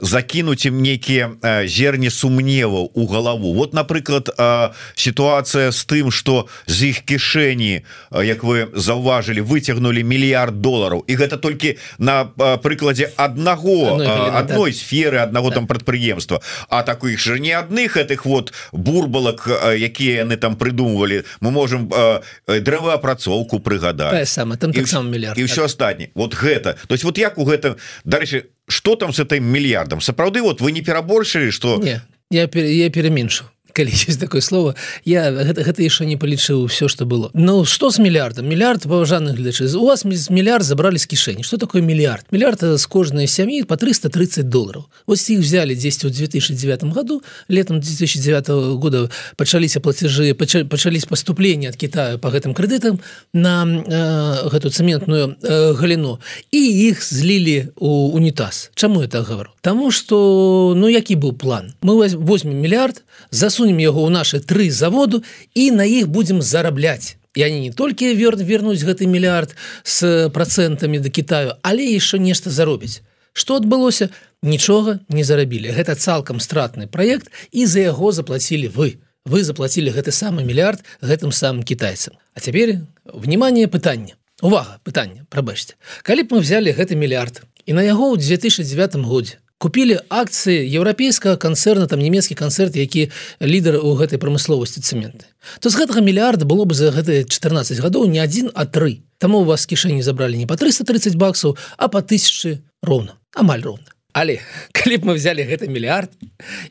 закінуць 0.00 0.64
ім 0.64 0.80
нейкія 0.80 1.36
зерні 1.68 2.08
сумневаў 2.08 2.88
у 2.94 3.06
галаву? 3.06 3.52
Вот 3.52 3.74
напрыклад 3.74 4.32
сітуацыя 4.96 5.68
з 5.68 5.80
тым 5.84 6.10
что 6.10 6.48
з 6.66 6.96
іх 6.96 7.04
кішэні 7.04 7.84
Як 8.10 8.40
вы 8.40 8.72
заўважылі 8.72 9.44
выцягнули 9.44 10.00
мільярд 10.00 10.60
долараў. 10.64 11.04
І 11.06 11.16
гэта 11.16 11.36
толькі 11.36 11.76
на 11.98 12.24
прыкладзе 12.64 13.12
аднаго 13.16 14.00
адной 14.32 14.72
сферы 14.72 15.18
аднаго 15.18 15.50
там 15.50 15.66
прадпрыемства. 15.66 16.40
А 16.68 16.82
таких 16.82 17.20
же 17.20 17.38
не 17.38 17.52
адных 17.52 17.96
этих 17.96 18.24
вот 18.24 18.52
бурбалак 18.72 19.44
якія 19.76 20.24
яны 20.24 20.36
там 20.36 20.56
придумывалі 20.56 21.24
мы 21.40 21.50
можем 21.50 21.92
дрэваапрацоўку 22.48 23.60
прыгадаць. 23.60 24.24
Сама 24.24 24.53
там 24.56 24.72
таксама 24.72 25.08
мільярд. 25.10 25.38
і 25.38 25.44
ўсё 25.44 25.64
астатні 25.64 26.10
вот 26.14 26.34
гэта. 26.34 26.76
То 26.86 26.94
есть 26.94 27.04
вот 27.04 27.18
як 27.18 27.38
у 27.38 27.44
гэта 27.44 27.76
дальше 28.04 28.44
что 28.68 28.96
там 28.96 29.12
с 29.12 29.18
этой 29.18 29.40
мільярдам 29.40 30.00
сапраўды 30.00 30.42
вот 30.42 30.60
вы 30.60 30.72
не 30.72 30.82
пераборшылі 30.82 31.50
что 31.50 31.78
не 31.78 32.00
я 32.30 32.48
я 32.54 32.90
пераменшу 32.90 33.44
калі 33.74 33.90
есть 34.08 34.20
такое 34.20 34.40
слово 34.40 34.74
я 35.04 35.30
гэта, 35.30 35.66
гэта 35.66 35.82
яшчэ 35.82 36.06
не 36.06 36.16
палічыў 36.16 36.66
все 36.70 36.88
что 36.88 37.04
было. 37.04 37.30
Ну 37.34 37.64
что 37.64 37.90
с 37.90 37.98
мільярдам 37.98 38.46
мільярд 38.46 38.86
паважаных 38.86 39.34
глядачы 39.34 39.66
у 39.76 39.86
вас 39.86 40.04
мільярд 40.04 40.64
забрали 40.64 40.98
з 40.98 41.06
кішэні 41.06 41.42
что 41.42 41.58
такое 41.58 41.82
мільярд 41.82 42.26
мільярд 42.30 42.78
з 42.78 42.86
кожнай 42.86 43.26
сям'і 43.26 43.64
по 43.64 43.76
330 43.76 44.48
долларов. 44.48 44.86
Ось 45.06 45.30
іх 45.30 45.40
взяли 45.40 45.74
10 45.74 46.04
у 46.04 46.10
2009 46.10 46.84
году 46.84 47.22
летом 47.48 47.80
2009 47.80 48.48
года 48.78 49.10
пачаліся 49.36 49.80
платежы 49.80 50.34
пачались 50.34 51.04
поступления 51.04 51.68
от 51.68 51.76
Китая 51.76 52.18
по 52.18 52.28
гэтым 52.28 52.54
крэдытам 52.54 53.00
на 53.32 53.66
э, 53.66 54.48
гэту 54.50 54.70
цементную 54.70 55.34
э, 55.42 55.74
галіну 55.74 56.20
і 56.50 56.88
іх 56.88 57.02
злілі 57.02 57.68
у 57.76 58.14
унітаз 58.14 58.70
Чаму 58.74 59.02
это 59.02 59.22
говорю? 59.22 59.50
Таму 59.60 59.90
что 59.90 60.74
ну 60.76 60.88
які 60.88 61.16
быў 61.16 61.32
план? 61.32 61.74
Мы 61.82 62.08
возьмем 62.14 62.60
мільярд 62.60 63.02
засунем 63.64 63.80
яго 63.80 64.04
ў 64.04 64.10
наши 64.12 64.40
тры 64.40 64.70
заводу 64.70 65.24
і 65.54 65.70
на 65.70 65.84
іх 65.84 66.08
будем 66.08 66.42
зарабляць 66.42 67.16
і 67.34 67.44
они 67.44 67.60
не 67.60 67.72
толькі 67.72 68.12
вер 68.14 68.36
вернуць 68.36 68.84
гэты 68.84 69.06
мільярд 69.06 69.56
с 69.82 70.28
процентамі 70.28 70.98
да 70.98 71.08
Китаю 71.08 71.56
але 71.62 71.84
еще 71.84 72.18
нешта 72.18 72.50
заробіць 72.50 73.00
что 73.32 73.56
адбылося 73.56 74.10
нічога 74.42 75.00
не 75.08 75.24
зарабілі 75.24 75.72
гэта 75.72 75.96
цалкам 75.96 76.40
стратны 76.40 76.86
проект 76.86 77.32
і 77.52 77.66
за 77.66 77.80
яго 77.80 78.12
заплатілі 78.12 78.68
вы. 78.68 79.00
Вы 79.24 79.40
заплатілі 79.42 79.88
гэты 79.88 80.12
самы 80.12 80.44
мільярд 80.44 80.84
гэтым 81.00 81.32
самым 81.32 81.64
китайцам. 81.64 82.20
А 82.34 82.40
цяпер 82.40 82.84
внимание 83.04 83.66
пытання 83.66 84.20
увага 84.42 84.76
пытання 84.84 85.24
прабачце 85.30 85.74
калі 86.02 86.28
б 86.28 86.36
мы 86.36 86.44
взяли 86.44 86.76
гэты 86.76 86.94
мільярд 86.94 87.40
і 87.64 87.72
на 87.72 87.82
яго 87.82 88.12
ў 88.12 88.20
2009 88.20 89.00
годзе 89.08 89.40
купілі 89.64 89.96
акцыі 90.12 90.60
еўрапейскага 90.76 91.40
канцэрна 91.40 91.88
там 91.88 92.04
нямецкі 92.04 92.36
канцэрт 92.36 92.76
які 92.76 93.08
лідар 93.40 93.80
у 93.80 93.96
гэтай 93.96 94.20
прамысловасці 94.20 94.84
цэменты 94.84 95.24
то 95.64 95.72
з 95.72 95.80
гэтага 95.80 96.04
мільярда 96.04 96.44
было 96.44 96.68
бы 96.68 96.76
за 96.76 96.92
гэтыя 96.92 97.24
14 97.24 97.80
гадоў 97.80 98.04
не 98.12 98.20
адзін 98.20 98.52
а 98.52 98.68
тры. 98.68 99.00
Таму 99.16 99.40
у 99.40 99.48
вас 99.48 99.64
кішэні 99.64 100.04
забралі 100.04 100.36
не 100.36 100.46
по 100.46 100.60
330 100.60 101.16
баксаў 101.16 101.56
а 101.78 101.88
по 101.88 102.04
тысячы 102.04 102.60
роўна. 102.84 103.16
Амаль 103.32 103.64
роўна. 103.64 103.88
Але 104.12 104.38
калі 104.76 105.00
б 105.00 105.08
мы 105.08 105.14
взяли 105.16 105.48
гэты 105.48 105.64
мільярд 105.72 106.12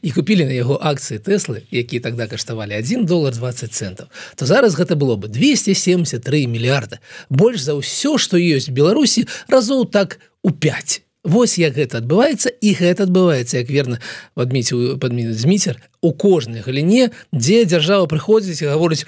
і 0.05 0.11
купілі 0.13 0.45
на 0.45 0.53
яго 0.53 0.77
акцыі 0.77 1.17
тэслы 1.17 1.65
якія 1.73 2.05
тогда 2.05 2.29
каштавалі 2.29 2.77
1 2.77 3.09
доллар 3.09 3.33
20 3.33 3.73
центов 3.73 4.13
то 4.37 4.45
зараз 4.45 4.77
гэта 4.77 4.93
было 4.93 5.17
бы 5.17 5.33
273 5.33 6.45
мільярда. 6.45 7.01
Больш 7.29 7.65
за 7.65 7.73
ўсё 7.73 8.21
што 8.21 8.37
ёсць 8.37 8.69
беларусі 8.69 9.25
разоў 9.49 9.89
так 9.89 10.21
у 10.45 10.53
5 10.53 11.01
Вось 11.23 11.55
як 11.57 11.79
гэта 11.79 12.03
адбываецца 12.03 12.51
і 12.59 12.73
гэта 12.75 13.07
адбываецца 13.07 13.63
як 13.63 13.69
верна 13.71 13.99
адміціў 14.35 14.99
падмі 14.99 15.31
зміцер 15.31 15.79
у 16.03 16.11
кожнай 16.11 16.59
галіне 16.65 17.15
дзе 17.31 17.63
дзяржава 17.63 18.11
прыходзіць 18.11 18.67
гаворыць 18.67 19.07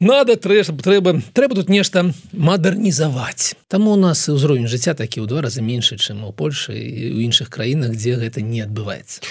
надо 0.00 0.36
трэба 0.36 0.74
трэба 0.82 1.22
трэба 1.32 1.54
тут 1.54 1.68
нешта 1.68 2.10
мадэрнізаваць. 2.32 3.54
Там 3.68 3.88
у 3.88 3.96
нас 3.96 4.26
ўзровень 4.28 4.66
жыцця 4.66 4.94
такі 4.94 5.22
ў 5.22 5.26
два 5.30 5.46
разы 5.46 5.62
меншы 5.62 5.96
чым 5.96 6.26
у 6.26 6.32
Польшы 6.34 6.74
і 6.74 7.14
ў 7.14 7.30
іншых 7.30 7.48
краінах 7.48 7.94
дзе 7.94 8.18
гэта 8.18 8.42
не 8.42 8.60
адбываецца. 8.66 9.22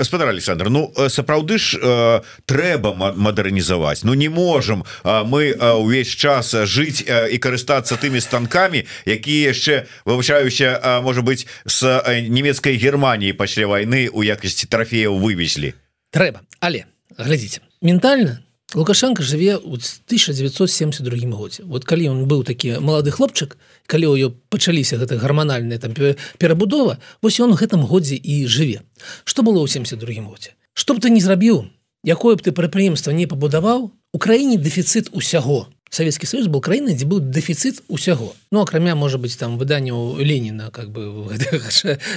Спадар 0.00 0.28
Александр 0.28 0.72
Ну 0.72 0.92
сапраўды 1.08 1.58
ж 1.58 1.76
э, 1.76 2.20
трэба 2.48 3.14
мадэрнізаваць. 3.14 4.04
Ну 4.04 4.14
не 4.14 4.28
можем 4.28 4.84
э, 5.04 5.24
мы 5.24 5.52
э, 5.52 5.72
увесь 5.76 6.08
час 6.08 6.56
жыць 6.56 7.04
э, 7.04 7.28
і 7.28 7.36
карыстацца 7.38 8.00
тымі 8.00 8.20
станкамі 8.20 8.88
якія 9.04 9.52
яшчэ 9.52 9.86
вывучаюся 10.08 10.80
э, 10.80 11.00
можа 11.00 11.22
быть 11.22 11.46
с 11.66 11.84
э, 11.84 12.24
нямецкай 12.28 12.80
Геррманіі 12.80 13.36
пасля 13.36 13.68
войны 13.68 14.08
у 14.08 14.24
якасці 14.24 14.66
трофеяў 14.66 15.20
вывезлі. 15.20 15.76
Трэба. 16.10 16.40
Але 16.60 16.88
глядзіце 17.18 17.60
ментальна 17.84 18.40
лукашенко 18.74 19.22
жыве 19.22 19.56
ў 19.56 19.80
1972 19.80 21.32
годзе 21.32 21.64
вот 21.64 21.88
калі 21.88 22.08
он 22.12 22.18
быў 22.28 22.44
такі 22.44 22.76
малады 22.84 23.08
хлопчык 23.08 23.56
калі 23.88 24.12
ў 24.12 24.36
пачаліся 24.52 25.00
гэта 25.00 25.16
гарманальная 25.16 25.80
там 25.80 25.96
перабудова 26.36 27.00
вось 27.22 27.40
он 27.40 27.56
гэтым 27.56 27.88
годзе 27.88 28.20
і 28.20 28.44
жыве 28.44 28.84
что 29.24 29.40
было 29.40 29.64
ў 29.64 29.72
72 29.72 30.20
годзе 30.28 30.52
что 30.76 30.92
б 30.92 31.00
ты 31.00 31.08
не 31.08 31.24
зрабіў 31.24 31.64
якое 32.04 32.36
б 32.36 32.44
ты 32.44 32.52
прадпрыемства 32.52 33.16
не 33.16 33.24
пабудаваў 33.24 33.88
у 34.12 34.18
краіне 34.20 34.60
дэфіцыт 34.60 35.16
усяго 35.16 35.72
Савецкі 35.90 36.26
Союз 36.26 36.46
был 36.46 36.60
краінай 36.60 36.94
дзе 36.94 37.06
быў 37.06 37.20
дэфіцыт 37.20 37.82
усяго. 37.88 38.34
Ну 38.50 38.60
акрамя 38.60 38.94
можа 38.94 39.18
быть 39.18 39.36
там 39.38 39.58
выданняў 39.58 40.18
Леніна 40.18 40.70
как 40.70 40.90
бы 40.90 41.28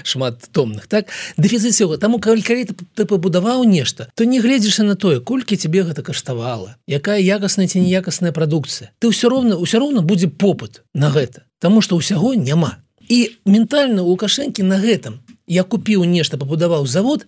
шмат 0.03 0.41
томных 0.51 0.87
так? 0.87 1.07
Дэфіцыт 1.37 1.73
всего 1.73 1.97
таму 1.97 2.19
калі 2.19 2.41
ты 2.95 3.05
пабудаваў 3.05 3.63
нешта 3.63 4.09
то 4.15 4.25
не 4.25 4.39
гледзяшся 4.39 4.83
на 4.83 4.95
тое 4.95 5.19
колькі 5.19 5.57
тебе 5.57 5.83
гэта 5.83 6.03
каштавала 6.03 6.75
якая 6.87 7.19
якасная 7.19 7.67
ці 7.67 7.79
неякасная 7.79 8.31
прадукцыя 8.31 8.91
ты 8.99 9.07
ўсё 9.07 9.29
роўна 9.29 9.55
ўсё 9.57 9.79
роўна 9.79 10.01
будзе 10.01 10.27
попыт 10.27 10.83
на 10.93 11.09
гэта 11.09 11.43
Таму 11.61 11.81
что 11.81 11.95
ўсяго 11.95 12.33
няма 12.33 12.81
і 13.07 13.37
ментальна 13.45 14.01
лукашэнкі 14.01 14.63
на 14.63 14.79
гэтым 14.81 15.21
я 15.51 15.63
купіў 15.67 16.07
нешта 16.07 16.39
пабудаваў 16.39 16.87
завод 16.87 17.27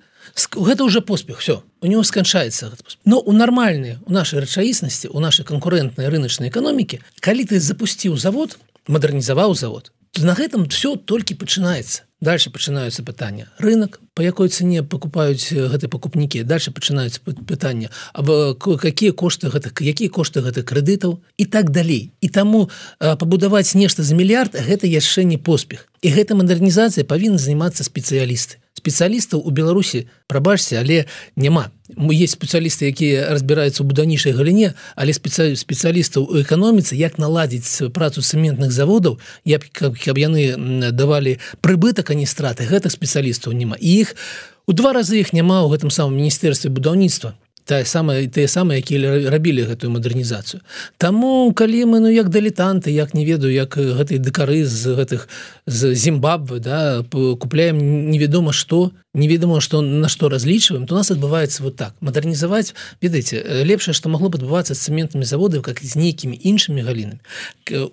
гэта 0.55 0.83
уже 0.87 1.01
поспех 1.01 1.39
все 1.43 1.61
у 1.81 1.87
него 1.87 2.03
сканчаецца 2.07 2.71
но 3.05 3.19
у 3.19 3.35
нармальныя 3.35 3.99
у 4.05 4.13
нашай 4.15 4.39
рэчаіснасці 4.45 5.11
у 5.11 5.19
нашай 5.19 5.45
канкурентнай 5.45 6.07
рыначнай 6.07 6.49
эканомікі 6.49 7.01
калі 7.19 7.43
ты 7.51 7.59
запусціў 7.59 8.15
завод 8.15 8.57
мадэрнізаваў 8.87 9.55
завод 9.59 9.91
то 10.11 10.23
на 10.23 10.37
гэтым 10.39 10.69
все 10.71 10.95
толькі 10.95 11.35
пачынаецца 11.35 12.07
дальше 12.23 12.49
пачынаюцца 12.49 13.03
пытання 13.03 13.51
рынок 13.59 13.99
по 14.15 14.23
якой 14.23 14.49
цене 14.49 14.83
покупаюць 14.83 15.51
гэты 15.51 15.91
пакупнікі. 15.91 16.43
Дальше 16.47 16.71
пачынаюцца 16.71 17.19
пытання 17.21 17.91
аб 18.13 18.57
какие 18.57 19.11
кошты 19.11 19.51
гэтых 19.51 19.75
якія 19.83 20.09
кошты 20.09 20.39
гэтых 20.39 20.63
крэдытаў 20.63 21.19
і 21.37 21.45
так 21.45 21.69
далей. 21.75 22.15
І 22.21 22.29
таму 22.31 22.69
пабудаваць 22.99 23.75
нешта 23.75 24.03
за 24.03 24.15
мільярд 24.15 24.55
гэта 24.55 24.87
яшчэ 24.87 25.27
не 25.27 25.37
поспех. 25.37 25.91
І 26.01 26.15
гэта 26.15 26.39
мадэрнізацыя 26.39 27.03
павінна 27.03 27.37
займацца 27.37 27.83
спецыялісты 27.83 28.62
спецыялістаў 28.83 29.39
у 29.39 29.49
беларусі 29.55 30.11
прабачце 30.27 30.75
але 30.75 31.07
няма. 31.39 31.71
Мы 31.95 32.19
есть 32.19 32.35
спецыялісты 32.35 32.91
якія 32.91 33.31
разбіраюцца 33.31 33.79
ў 33.79 33.87
будаўнішай 33.87 34.35
галіне 34.35 34.75
але 34.99 35.15
спецыяль 35.15 35.55
спецыялістаў 35.55 36.27
у 36.27 36.43
эканоміцы 36.43 36.99
як 36.99 37.15
наладзіць 37.15 37.87
працу 37.95 38.19
цэментных 38.19 38.75
заводаў 38.75 39.23
я 39.47 39.63
каб, 39.63 39.95
яны 40.03 40.91
давалі 40.91 41.39
прыбытак 41.63 42.11
а 42.11 42.19
не 42.19 42.27
страты. 42.27 42.67
Гэтых 42.67 42.91
спецыялістаў 42.91 43.55
няма. 43.55 43.79
Іх 43.79 44.19
у 44.67 44.75
два 44.75 44.91
разы 44.91 45.23
іх 45.23 45.31
няма 45.31 45.63
ў 45.63 45.71
гэтым 45.71 45.87
самом 45.87 46.19
міністэрстве 46.19 46.67
будаўніцтва 46.67 47.39
тая 47.65 47.85
самая 47.85 48.27
тыя 48.27 48.47
самыя 48.47 48.79
якія 48.83 49.29
рабілі 49.31 49.63
гэтую 49.67 49.91
мадэрнізацыю. 49.95 50.61
Таму 50.97 51.53
калі 51.55 51.85
мы 51.85 51.99
ну 52.03 52.09
як 52.11 52.29
дылетанты 52.29 52.91
як 52.91 53.13
не 53.13 53.25
ведаю 53.25 53.53
як 53.53 53.77
гэтай 53.77 54.19
дэкары 54.19 54.65
з 54.65 54.95
гэтых 54.95 55.27
з 55.65 55.95
Зімбабвы 55.95 56.59
да 56.59 57.03
купляем 57.11 58.11
невядома 58.11 58.51
што 58.51 58.91
неведома 59.13 59.61
што 59.61 59.81
на 59.81 60.09
што 60.09 60.29
разлічваем 60.29 60.87
то 60.87 60.95
у 60.95 60.97
нас 60.97 61.11
адбываецца 61.11 61.63
вот 61.63 61.75
так. 61.75 61.95
Мадэрнізаваць 62.01 62.75
ведаеце 63.01 63.63
лепшае 63.63 63.93
што 63.93 64.09
магло 64.09 64.29
б 64.29 64.41
адбывацца 64.41 64.75
з 64.75 64.83
цэментнымі 64.83 65.23
заводамі 65.23 65.63
как 65.63 65.79
з 65.79 65.95
нейкімі 65.95 66.35
іншымі 66.35 66.83
галінамі. 66.83 67.21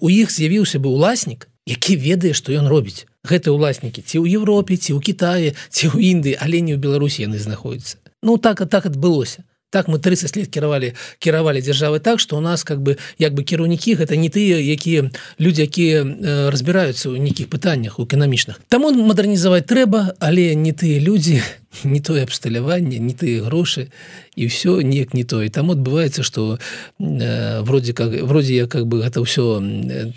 У 0.00 0.10
іх 0.10 0.30
з'явіўся 0.34 0.82
бы 0.82 0.90
уласнік 0.90 1.46
які 1.66 1.96
ведае 1.96 2.34
што 2.34 2.50
ён 2.52 2.66
робіць. 2.66 3.06
Гэты 3.22 3.52
ўласнікі 3.52 4.02
ці 4.02 4.24
ў 4.24 4.40
Европе 4.40 4.80
ці 4.80 4.96
ў 4.96 5.00
Китае 5.04 5.54
ці 5.70 5.92
ў 5.92 6.02
Індыі 6.16 6.40
але 6.40 6.64
не 6.64 6.74
ў 6.74 6.80
Беларусі 6.80 7.28
яны 7.28 7.38
знаходзяцца. 7.38 8.00
Ну 8.24 8.36
так 8.36 8.60
а 8.60 8.66
так 8.66 8.88
адбылося 8.88 9.44
так 9.70 9.88
мы 9.88 9.98
30 9.98 10.36
лет 10.36 10.48
кіравалі 10.48 10.94
кіравалі 11.18 11.62
дзяржавы 11.62 12.00
так 12.00 12.20
что 12.20 12.36
у 12.36 12.40
нас 12.40 12.64
как 12.64 12.82
бы 12.82 12.98
як 13.18 13.34
бы 13.34 13.42
кіраўнікі 13.42 13.94
гэта 13.94 14.16
не 14.16 14.28
тыя 14.28 14.58
якія 14.58 15.10
людзі 15.38 15.62
якія 15.62 16.02
э, 16.04 16.50
разбіраюцца 16.50 17.10
ў 17.10 17.18
нейкіх 17.18 17.48
пытаннях 17.48 17.98
у 17.98 18.04
эканамічных 18.04 18.60
таму 18.68 18.90
мадэрнізаваць 18.90 19.66
трэба 19.66 20.14
але 20.18 20.54
не 20.54 20.72
тыя 20.72 20.98
людзі 21.00 21.42
не 21.84 22.00
тое 22.00 22.22
абсталяванне 22.26 22.98
не 22.98 23.14
тыя 23.14 23.46
грошы 23.46 23.88
і 24.34 24.46
ўсё 24.46 24.82
неяк 24.82 25.14
не 25.14 25.24
то. 25.24 25.42
І 25.42 25.48
там 25.48 25.70
адбываецца 25.70 26.22
что 26.22 26.58
э, 26.98 27.62
вроде 27.62 27.92
как 27.92 28.10
вроде 28.22 28.54
я 28.54 28.66
как 28.66 28.86
бы 28.86 29.02
гэта 29.02 29.22
ўсё 29.22 29.62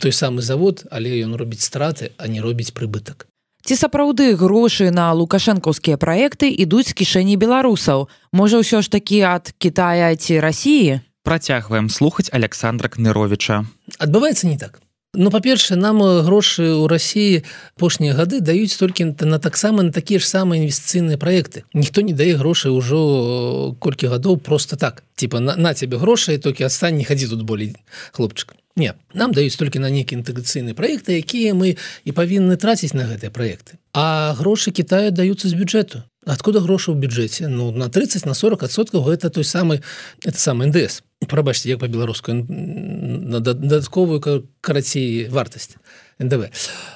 той 0.01 0.11
самы 0.11 0.41
завод 0.41 0.85
але 0.89 1.13
ён 1.21 1.35
робіць 1.35 1.61
страты 1.61 2.11
а 2.17 2.27
не 2.27 2.41
робіць 2.41 2.73
прыбытак 2.73 3.27
ці 3.63 3.75
сапраўды 3.79 4.35
грошы 4.35 4.91
на 4.91 5.15
лукашэнкаўскія 5.15 5.95
праекты 5.95 6.51
ідуць 6.51 6.91
з 6.91 6.97
кішэні 6.99 7.39
беларусаў? 7.39 8.11
Можа 8.35 8.59
ўсё 8.59 8.83
ж 8.83 8.91
такі 8.91 9.23
ад 9.23 9.55
Китая 9.57 10.11
ці 10.19 10.43
рассіі 10.43 10.99
працягваем 11.23 11.87
слухаць 11.87 12.27
александра 12.35 12.91
кныровича 12.91 13.63
адбываецца 13.97 14.51
не 14.51 14.59
так. 14.59 14.83
Ну 15.13 15.29
па-першае 15.29 15.77
нам 15.77 16.01
грошы 16.25 16.65
ў 16.73 16.89
рассіі 16.89 17.45
апошнія 17.77 18.17
гады 18.17 18.41
даюць 18.41 18.73
толькі 18.75 19.13
на 19.13 19.37
таксама 19.37 19.85
на 19.85 19.93
такія 19.93 20.19
ж 20.19 20.25
самыя 20.25 20.59
інвестыцыйныя 20.59 21.21
праекты. 21.21 21.63
Ніхто 21.77 22.01
не 22.01 22.17
дае 22.17 22.33
грошай 22.35 22.73
ужо 22.73 23.77
колькі 23.79 24.09
гадоў 24.09 24.41
просто 24.41 24.75
так. 24.75 25.05
Типа 25.15 25.39
на, 25.39 25.55
на 25.55 25.77
цябе 25.77 26.01
грошай 26.01 26.41
толькі 26.41 26.65
адстань 26.65 26.97
не 26.97 27.05
хадзі 27.05 27.29
тут 27.29 27.45
болей 27.45 27.77
хлопчык 28.11 28.57
Не 28.75 28.93
нам 29.13 29.33
даюць 29.37 29.55
толькі 29.55 29.77
на 29.77 29.93
нейкі 29.93 30.17
інтэграцыйныя 30.17 30.73
праекты 30.73 31.21
якія 31.21 31.53
мы 31.53 31.77
і 31.77 32.11
павінны 32.11 32.57
траціць 32.57 32.97
на 32.97 33.05
гэтыя 33.05 33.29
праекты. 33.29 33.77
А 33.93 34.33
грошы 34.33 34.73
Китаю 34.73 35.13
даюцца 35.13 35.45
з 35.45 35.53
бюджэту. 35.53 36.01
Откуда 36.25 36.57
грошы 36.57 36.89
ў 36.89 36.97
бюджэце? 36.97 37.45
Ну 37.53 37.69
на 37.69 37.89
30 37.93 38.25
на 38.25 38.33
40 38.33 38.65
адсоткаў 38.65 39.05
гэта 39.05 39.29
той 39.29 39.45
самы 39.45 39.85
это 40.25 40.39
сам 40.41 40.65
ндс. 40.65 41.05
Прабачце 41.29 41.69
як 41.69 41.85
па-беларуску 41.85 42.33
на 42.33 43.39
дадатковую 43.39 44.17
карацей 44.61 45.29
вартасць 45.29 45.77
ндв. 46.17 46.49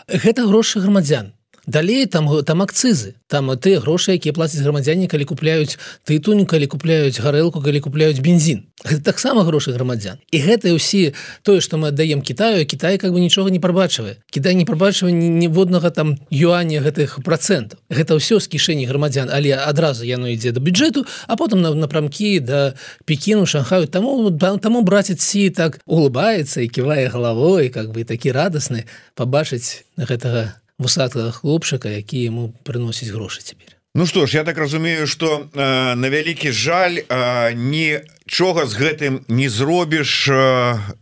Гэта 0.09 0.49
грошы 0.49 0.81
грамадзян 0.81 1.36
далей 1.67 2.05
там 2.05 2.43
там 2.43 2.61
акцызы. 2.61 3.15
Там 3.27 3.51
тыя 3.59 3.79
грошы 3.83 4.15
якія 4.15 4.31
плацяць 4.33 4.63
грамадзяне 4.63 5.07
калі 5.11 5.27
купляюць 5.27 5.75
тытунь 6.07 6.47
калі 6.47 6.65
купляюць 6.65 7.19
гарэлку 7.19 7.61
калі 7.61 7.79
купляюць 7.83 8.23
бензін. 8.23 8.63
Таксама 9.03 9.43
грошы 9.43 9.75
грамадзян. 9.75 10.23
І 10.31 10.39
гэта 10.39 10.71
ўсе 10.71 11.11
тое 11.43 11.59
што 11.59 11.77
мы 11.77 11.91
аддаем 11.91 12.23
Китаю 12.23 12.65
Кітай 12.65 12.97
как 12.97 13.11
бы 13.11 13.19
нічога 13.19 13.51
не 13.51 13.59
прабачвае. 13.59 14.23
Кідай 14.31 14.55
не 14.55 14.63
прабачвае 14.63 15.11
ніводнага 15.11 15.91
там 15.91 16.15
юаня 16.31 16.79
гэтых 16.79 17.19
процентаў. 17.21 17.83
Гэта 17.91 18.15
ўсё 18.15 18.39
з 18.39 18.47
кішэні 18.47 18.87
грамадзян 18.87 19.27
але 19.27 19.51
адразу 19.59 20.07
яно 20.07 20.31
ідзе 20.31 20.55
да 20.55 20.63
бюджэту 20.63 21.03
а 21.27 21.35
потым 21.35 21.59
на 21.61 21.75
напрамкі 21.75 22.39
да 22.39 22.79
пекіну 23.03 23.45
шанхаю. 23.45 23.91
Таму 23.91 24.31
таму 24.31 24.81
браціць 24.87 25.19
сі 25.19 25.51
так 25.51 25.83
улыбаецца 25.83 26.63
і 26.63 26.71
ківае 26.71 27.11
галавой 27.11 27.67
как 27.67 27.91
бы 27.91 28.07
такі 28.07 28.31
радасны 28.31 28.87
пабачыць 29.19 29.83
гэтага 29.99 30.55
вусатага 30.77 31.31
хлопчыка 31.31 31.89
які 31.89 32.23
яму 32.23 32.53
прыносіць 32.63 33.11
грошы 33.13 33.41
цяпер 33.41 33.75
Ну 33.97 34.05
што 34.05 34.27
ж 34.27 34.37
я 34.37 34.43
так 34.43 34.57
разумею 34.57 35.07
что 35.07 35.49
э, 35.53 35.95
на 35.95 36.09
вялікі 36.09 36.51
жаль 36.51 37.01
э, 37.01 37.53
не 37.53 38.03
чога 38.27 38.65
з 38.67 38.75
гэтым 38.75 39.23
не 39.27 39.49
зробіш 39.49 40.29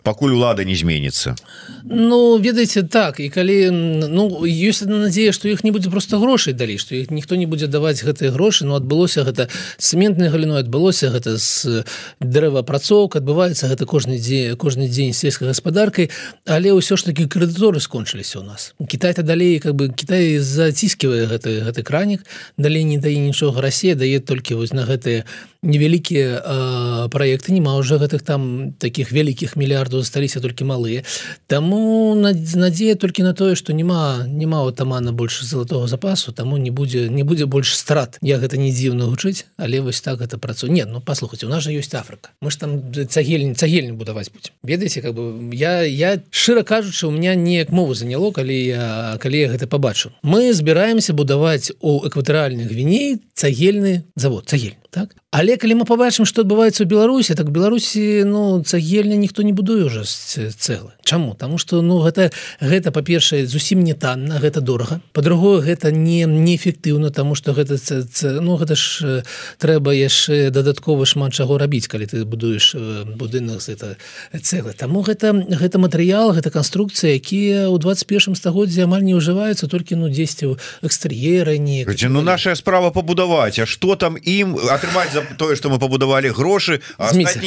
пакуль 0.03 0.37
улада 0.37 0.63
не 0.63 0.75
зменится 0.75 1.35
Ну 1.83 2.37
ведаеце 2.37 2.83
так 2.83 3.19
і 3.19 3.29
калі 3.29 3.69
ну 4.09 4.45
ёсць 4.45 4.81
одна 4.85 5.05
надзея 5.05 5.31
что 5.31 5.49
іх 5.49 5.63
не 5.63 5.71
будзе 5.71 5.89
просто 5.89 6.19
грошай 6.19 6.53
далей 6.53 6.77
что 6.77 6.95
іх 6.95 7.11
ніхто 7.11 7.35
не 7.35 7.45
будзе 7.45 7.67
даваць 7.67 8.03
гэтыя 8.03 8.31
грошы 8.31 8.65
но 8.65 8.75
адбылося 8.75 9.23
гэта 9.23 9.49
цементнай 9.77 10.29
галіной 10.29 10.61
адбылося 10.61 11.09
гэта 11.09 11.37
з 11.37 11.85
дрэваапрацоўка 12.21 13.19
адбываецца 13.19 13.67
гэта 13.67 13.85
кожны 13.85 14.17
дзе 14.17 14.55
кожны 14.55 14.87
дзень 14.87 15.13
сельскай 15.13 15.47
гаспадаркай 15.49 16.09
але 16.45 16.73
ўсё 16.73 16.97
ж 16.97 17.09
таки 17.09 17.25
крэдыторы 17.25 17.79
скончыліся 17.79 18.39
у 18.39 18.43
нас. 18.43 18.73
Кітай-то 18.79 19.23
далей 19.23 19.59
как 19.59 19.75
бы 19.75 19.89
Кітай 19.89 20.37
заціскивае 20.37 21.25
гэты 21.25 21.65
гэты 21.65 21.83
кранік 21.83 22.25
далей 22.57 22.83
не 22.83 22.97
дае 22.97 23.17
нічога 23.17 23.61
Росія 23.61 23.95
дае 23.95 24.19
толькі 24.19 24.55
вось 24.55 24.73
на 24.73 24.85
гэтыя 24.85 25.25
невялікія 25.65 27.09
проекты 27.11 27.51
няма 27.51 27.75
уже 27.77 27.97
гэтых 27.97 28.21
там 28.21 28.73
таких 28.79 29.11
вялікіх 29.11 29.55
мільярдаў 29.55 30.01
засталіся 30.01 30.39
толькі 30.39 30.65
малыя. 30.65 31.03
Таму 31.47 32.15
надзея 32.15 32.95
толькі 32.95 33.23
на 33.23 33.33
тое 33.33 33.55
что 33.55 33.73
няма 33.73 34.25
няма 34.27 34.67
атамана 34.67 35.11
больше 35.11 35.45
золотого 35.45 35.87
запасу 35.87 36.31
таму 36.31 36.57
не 36.57 36.69
будзе 36.69 37.09
не 37.09 37.23
будзе 37.23 37.45
больш 37.45 37.75
страт. 37.75 38.17
Я 38.21 38.37
гэта 38.37 38.57
не 38.57 38.71
дзіўна 38.71 39.05
гучыць 39.05 39.45
але 39.57 39.81
вось 39.81 40.01
так 40.01 40.21
это 40.21 40.37
працу 40.37 40.67
нет 40.67 40.87
ну 40.91 41.01
послухайте 41.01 41.45
у 41.45 41.49
нас 41.49 41.63
же 41.63 41.71
ёсць 41.71 41.93
Африка 41.95 42.29
мы 42.41 42.51
ж 42.51 42.59
там 42.59 42.93
цагельні 43.09 43.55
цагельні 43.55 43.91
будаваць 43.91 44.29
будем 44.29 44.53
ведаеце 44.63 45.01
как 45.01 45.15
бы 45.15 45.53
я 45.53 45.81
я 45.81 46.21
шчыра 46.29 46.63
кажучы 46.63 47.07
у 47.07 47.11
меня 47.11 47.35
неяк 47.35 47.69
мову 47.71 47.93
заняло 47.93 48.31
калі 48.31 48.55
я 48.65 49.17
калі 49.19 49.39
я 49.39 49.49
гэта 49.49 49.67
побачу 49.67 50.11
мы 50.23 50.53
збіраемся 50.53 51.13
будаваць 51.13 51.71
у 51.79 52.05
экватарыальных 52.07 52.67
гвіней 52.67 53.21
цагельны 53.33 54.03
завод 54.15 54.45
цагель 54.47 54.75
так? 54.95 55.11
Але 55.35 55.59
калі 55.59 55.83
мы 55.83 55.85
побачым 55.85 56.23
что 56.23 56.47
адбываецца 56.47 56.87
у 56.87 56.87
беларусі 56.87 57.35
так 57.35 57.51
беларусі 57.51 58.23
ну 58.23 58.63
цагельня 58.63 59.19
ніхто 59.19 59.43
не 59.43 59.51
будуе 59.51 59.83
уже 59.83 60.07
цэлы. 60.07 60.95
Чаму? 61.03 61.35
Тому 61.35 61.57
что 61.59 61.81
ну 61.83 61.99
гэта 61.99 62.31
гэта 62.63 62.95
па-першае 62.95 63.43
зусім 63.45 63.83
не 63.83 63.93
танна 63.93 64.39
гэта 64.39 64.61
дорага. 64.61 65.01
По-другое 65.11 65.59
гэта 65.59 65.91
не 65.91 66.23
неэфектыўна 66.23 67.11
тому 67.11 67.35
что 67.35 67.51
гэта 67.51 67.77
ц, 67.77 68.07
ц, 68.07 68.39
ну 68.39 68.55
гэта 68.55 68.79
ж 68.79 69.23
трэба 69.59 69.91
яшчэ 69.91 70.49
дадаткова 70.55 71.03
шмат 71.05 71.35
чаго 71.35 71.59
рабіць 71.59 71.91
калі 71.91 72.07
ты 72.07 72.23
будуеш 72.23 72.71
будынак 73.19 73.59
это 73.67 73.99
цэлы 74.31 74.71
тому 74.71 75.03
гэта 75.03 75.35
гэта 75.35 75.75
матэрыял 75.75 76.31
гэта 76.31 76.47
канструкцыя 76.55 77.19
якія 77.19 77.67
ў 77.67 77.75
21 77.83 78.39
стагоддзе 78.39 78.87
амаль 78.87 79.03
не 79.03 79.19
ўжываюцца 79.19 79.67
толькі 79.67 79.99
ну 79.99 80.07
10 80.07 80.43
у 80.47 80.55
экстэр'еры 80.79 81.59
не 81.59 81.83
ну 82.07 82.21
наша 82.23 82.55
справа 82.55 82.95
пабудаваць 82.95 83.59
А 83.59 83.65
что 83.65 83.95
там 83.95 84.15
ім 84.15 84.55
атрымаць 84.85 85.11
за 85.13 85.21
тое 85.37 85.55
что 85.55 85.69
мы 85.69 85.79
пабудавалі 85.79 86.29
грошы 86.29 86.81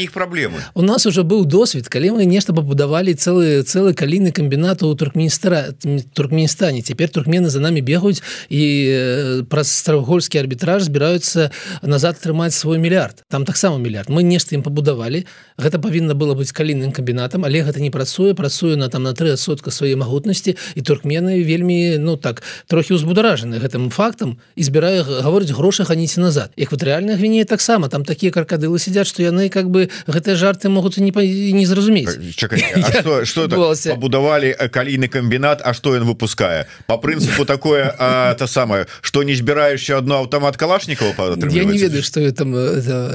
іх 0.03 0.13
праблемы 0.13 0.59
у 0.75 0.83
нас 0.83 1.07
уже 1.07 1.23
быў 1.23 1.45
досвед 1.45 1.89
калі 1.89 2.19
мы 2.19 2.25
нешта 2.27 2.53
пабудавалі 2.53 3.15
цэлы 3.15 3.63
цэлы 3.63 3.95
каліны 3.95 4.33
камбінату 4.33 4.89
у 4.89 4.95
туркменістра 4.95 5.75
туркменістане 6.15 6.83
цяпер 6.83 7.09
туркмены 7.09 7.49
за 7.49 7.61
нами 7.61 7.81
бегаюць 7.81 8.23
і 8.49 8.63
э, 8.63 9.43
праз 9.45 9.71
старогольскі 9.71 10.39
арбітраж 10.39 10.83
збіраюцца 10.91 11.51
назад 11.83 12.19
атрымаць 12.19 12.55
свой 12.55 12.79
мільярд 12.79 13.25
там 13.29 13.45
таксама 13.45 13.79
мільярд 13.79 14.11
мы 14.11 14.23
нешта 14.23 14.55
ім 14.55 14.63
пабудавалі 14.63 15.27
гэта 15.59 15.79
павінна 15.79 16.15
было 16.15 16.35
быць 16.35 16.53
каліным 16.53 16.93
камбінатам 16.93 17.45
але 17.45 17.63
гэта 17.63 17.81
не 17.81 17.91
працуе 17.91 18.35
працуе 18.35 18.77
на 18.77 18.89
там 18.89 19.03
на 19.03 19.15
три 19.15 19.37
сотка 19.37 19.71
свае 19.71 19.95
магутнасці 19.97 20.57
і 20.75 20.81
туркмены 20.83 21.43
вельмі 21.43 21.99
ну 21.99 22.17
так 22.17 22.43
трохі 22.67 22.99
ўзбударажаны 22.99 23.63
гэтым 23.63 23.91
фактам 23.91 24.39
і 24.57 24.63
збіраю 24.63 25.05
гаворыць 25.05 25.55
грошы 25.55 25.85
ханіце 25.85 26.21
назад 26.21 26.51
экватарыальна 26.57 27.15
гвіне 27.29 27.45
таксама 27.45 27.89
там 27.89 28.05
такія 28.05 28.33
крокодылы 28.33 28.79
сидят 28.79 29.07
что 29.07 29.23
яны 29.23 29.49
как 29.49 29.71
бы 29.71 29.91
гэтыя 30.07 30.37
жарты 30.37 30.69
могуць 30.69 30.97
не 30.99 31.13
не 31.53 31.67
зразумець 31.67 32.09
будавалі 33.99 34.57
калійны 34.73 35.09
комбінат 35.09 35.61
А 35.65 35.75
что 35.75 35.97
ён 35.97 36.05
выпускае 36.05 36.67
по 36.87 36.97
прынципу 36.99 37.45
такое 37.45 37.95
то 38.39 38.47
самое 38.47 38.87
что 39.01 39.23
не 39.23 39.35
збіраешься 39.35 39.99
одно 39.99 40.21
автомат 40.21 40.57
калашникова 40.57 41.37
я 41.51 41.65
не 41.65 41.79
ведаю 41.79 42.03
что 42.03 42.21
я 42.21 42.33
там 42.33 42.55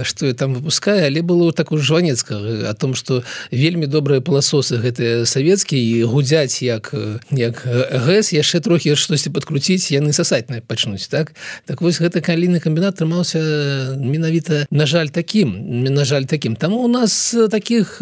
что 0.03 0.25
я 0.25 0.33
там 0.33 0.53
выпускаю 0.53 1.05
але 1.05 1.21
было 1.21 1.51
так 1.51 1.71
у 1.71 1.77
жванецка 1.77 2.37
о 2.69 2.73
том 2.73 2.95
что 2.95 3.23
вельмі 3.51 3.87
добрыя 3.87 4.21
пыласосы 4.21 4.77
гэтыя 4.77 5.25
савецкія 5.25 5.81
і 5.81 6.03
гудзяць 6.03 6.61
як 6.61 6.93
як 7.31 7.65
гэс 7.65 8.33
яшчэ 8.33 8.59
трохі 8.59 8.95
штосьці 8.95 9.29
подкруціць 9.29 9.91
яны 9.91 10.13
сасаць 10.13 10.49
на 10.49 10.61
пачнуць 10.61 11.07
так? 11.07 11.33
Так 11.65 11.81
вось 11.81 11.99
гэта 11.99 12.21
калійны 12.21 12.59
комбінат 12.59 12.97
трымаўся 12.99 13.39
менавіта 14.03 14.65
на 14.71 14.85
жаль 14.85 15.07
таким 15.07 15.83
на 15.83 16.05
жаль 16.05 16.23
таким. 16.23 16.55
Там 16.55 16.73
у 16.73 16.87
нас 16.87 17.35
таких 17.51 18.01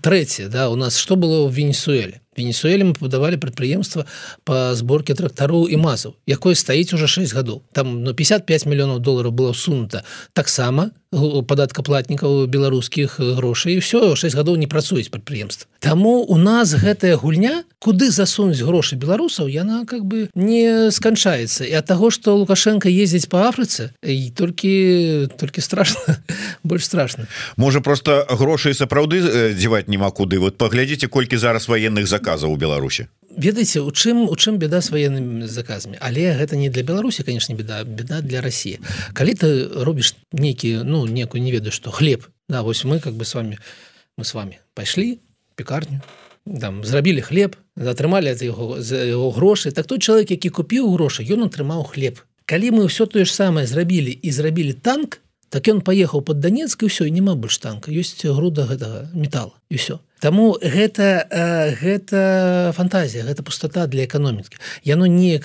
трэці 0.00 0.48
да 0.48 0.68
у 0.68 0.76
нас 0.76 0.96
что 0.96 1.16
было 1.16 1.46
в 1.46 1.52
венесуэле 1.52 2.20
венесуэле 2.36 2.84
мы 2.84 2.92
пабудавалі 2.94 3.36
прадпрыемства 3.36 4.06
по 4.44 4.74
сборке 4.74 5.14
трактару 5.14 5.66
і 5.68 5.76
мазаў 5.76 6.14
якое 6.26 6.54
стаіць 6.54 6.92
уже 6.94 7.06
6 7.06 7.34
гадоў 7.34 7.62
там 7.72 8.02
но 8.02 8.10
ну, 8.10 8.14
55 8.14 8.66
мільёнаў 8.66 8.98
долларов 8.98 9.32
было 9.32 9.52
сунута 9.52 10.04
таксама 10.32 10.90
падаткаплатнікаў 11.10 12.46
беларускіх 12.46 13.20
грошай 13.20 13.74
і 13.74 13.78
все 13.78 14.16
6 14.16 14.34
гадоў 14.34 14.56
не 14.56 14.66
працуюць 14.66 15.10
прадпрыемства 15.10 15.70
Таму 15.84 16.24
у 16.24 16.36
нас 16.40 16.72
гэтая 16.72 17.16
гульня 17.20 17.60
куды 17.76 18.08
засунуць 18.08 18.64
грошы 18.64 18.96
беларусаў 18.96 19.52
яна 19.52 19.84
как 19.84 20.08
бы 20.08 20.30
не 20.32 20.88
сканчаецца. 20.88 21.68
І 21.68 21.76
ад 21.76 21.84
таго 21.84 22.08
что 22.08 22.32
лукашенко 22.40 22.88
ездзіць 22.88 23.28
по 23.28 23.44
Афрыцы 23.44 23.92
і 24.00 24.32
толькі 24.32 25.28
толькі 25.36 25.60
страшно 25.60 26.16
больш 26.64 26.88
страшно 26.88 27.28
можа 27.60 27.84
просто 27.84 28.24
грошай 28.30 28.72
сапраўды 28.72 29.52
дзеваць 29.52 29.84
няма 29.84 30.08
куды. 30.08 30.40
Вот 30.40 30.56
паглядзіце 30.56 31.12
колькі 31.12 31.36
зараз 31.36 31.68
военных 31.68 32.08
за 32.08 32.16
заказаў 32.16 32.52
у 32.52 32.56
Беларусі. 32.56 33.12
Ведаеце 33.36 33.84
у 33.84 33.92
чым 33.92 34.24
у 34.30 34.36
чым 34.36 34.56
беда 34.56 34.80
с 34.80 34.88
военными 34.88 35.44
заказами 35.44 35.98
але 36.00 36.32
гэта 36.32 36.56
не 36.56 36.70
для 36.70 36.82
Беларусі 36.82 37.28
конечно 37.28 37.52
беда 37.52 37.84
беда 37.84 38.22
для 38.22 38.40
России 38.40 38.80
калі 39.12 39.34
ты 39.36 39.68
робіш 39.84 40.16
нейкі 40.32 40.80
ну 40.88 41.04
некую 41.06 41.42
не 41.42 41.52
ведаю 41.52 41.72
что 41.72 41.90
хлеб 41.90 42.24
да 42.48 42.62
вось 42.62 42.84
мы 42.84 43.00
как 43.00 43.12
бы 43.12 43.24
с 43.24 43.34
вами 43.34 43.58
мы 44.16 44.24
с 44.24 44.32
вами 44.32 44.60
пайшлі 44.72 45.20
пекарню 45.54 46.00
там 46.60 46.84
зрабілі 46.84 47.24
хлеб 47.24 47.56
атрымалі 47.76 48.34
за 48.36 48.44
яго 48.44 48.80
за 48.80 49.00
яго 49.04 49.30
грошы. 49.32 49.72
Так 49.72 49.86
той 49.86 49.98
чалавек 49.98 50.30
які 50.30 50.50
купіў 50.50 50.92
грошы 50.94 51.24
ён 51.24 51.48
атрымаў 51.48 51.84
хлеб. 51.88 52.20
Калі 52.44 52.76
мы 52.76 52.82
ўсё 52.86 53.08
тое 53.08 53.24
ж 53.24 53.32
самае 53.32 53.64
зрабілі 53.66 54.12
і 54.12 54.28
зрабілі 54.30 54.76
танк 54.76 55.24
так 55.48 55.64
ён 55.70 55.80
паехаў 55.80 56.20
под 56.20 56.44
данецк 56.44 56.84
і 56.84 56.90
ўсё 56.92 57.08
няма 57.08 57.34
больш 57.34 57.58
танка. 57.58 57.88
Ёсць 57.88 58.20
груда 58.20 58.68
гэтага 58.68 59.08
металла 59.16 59.56
і 59.70 59.80
все 59.80 59.98
Таму 60.24 60.56
гэта 60.56 61.28
гэта 61.84 62.72
фантазія 62.72 63.28
гэта 63.28 63.44
пустота 63.44 63.84
для 63.86 64.08
эканомікі. 64.08 64.56
Яно 64.80 65.04
неяк 65.04 65.44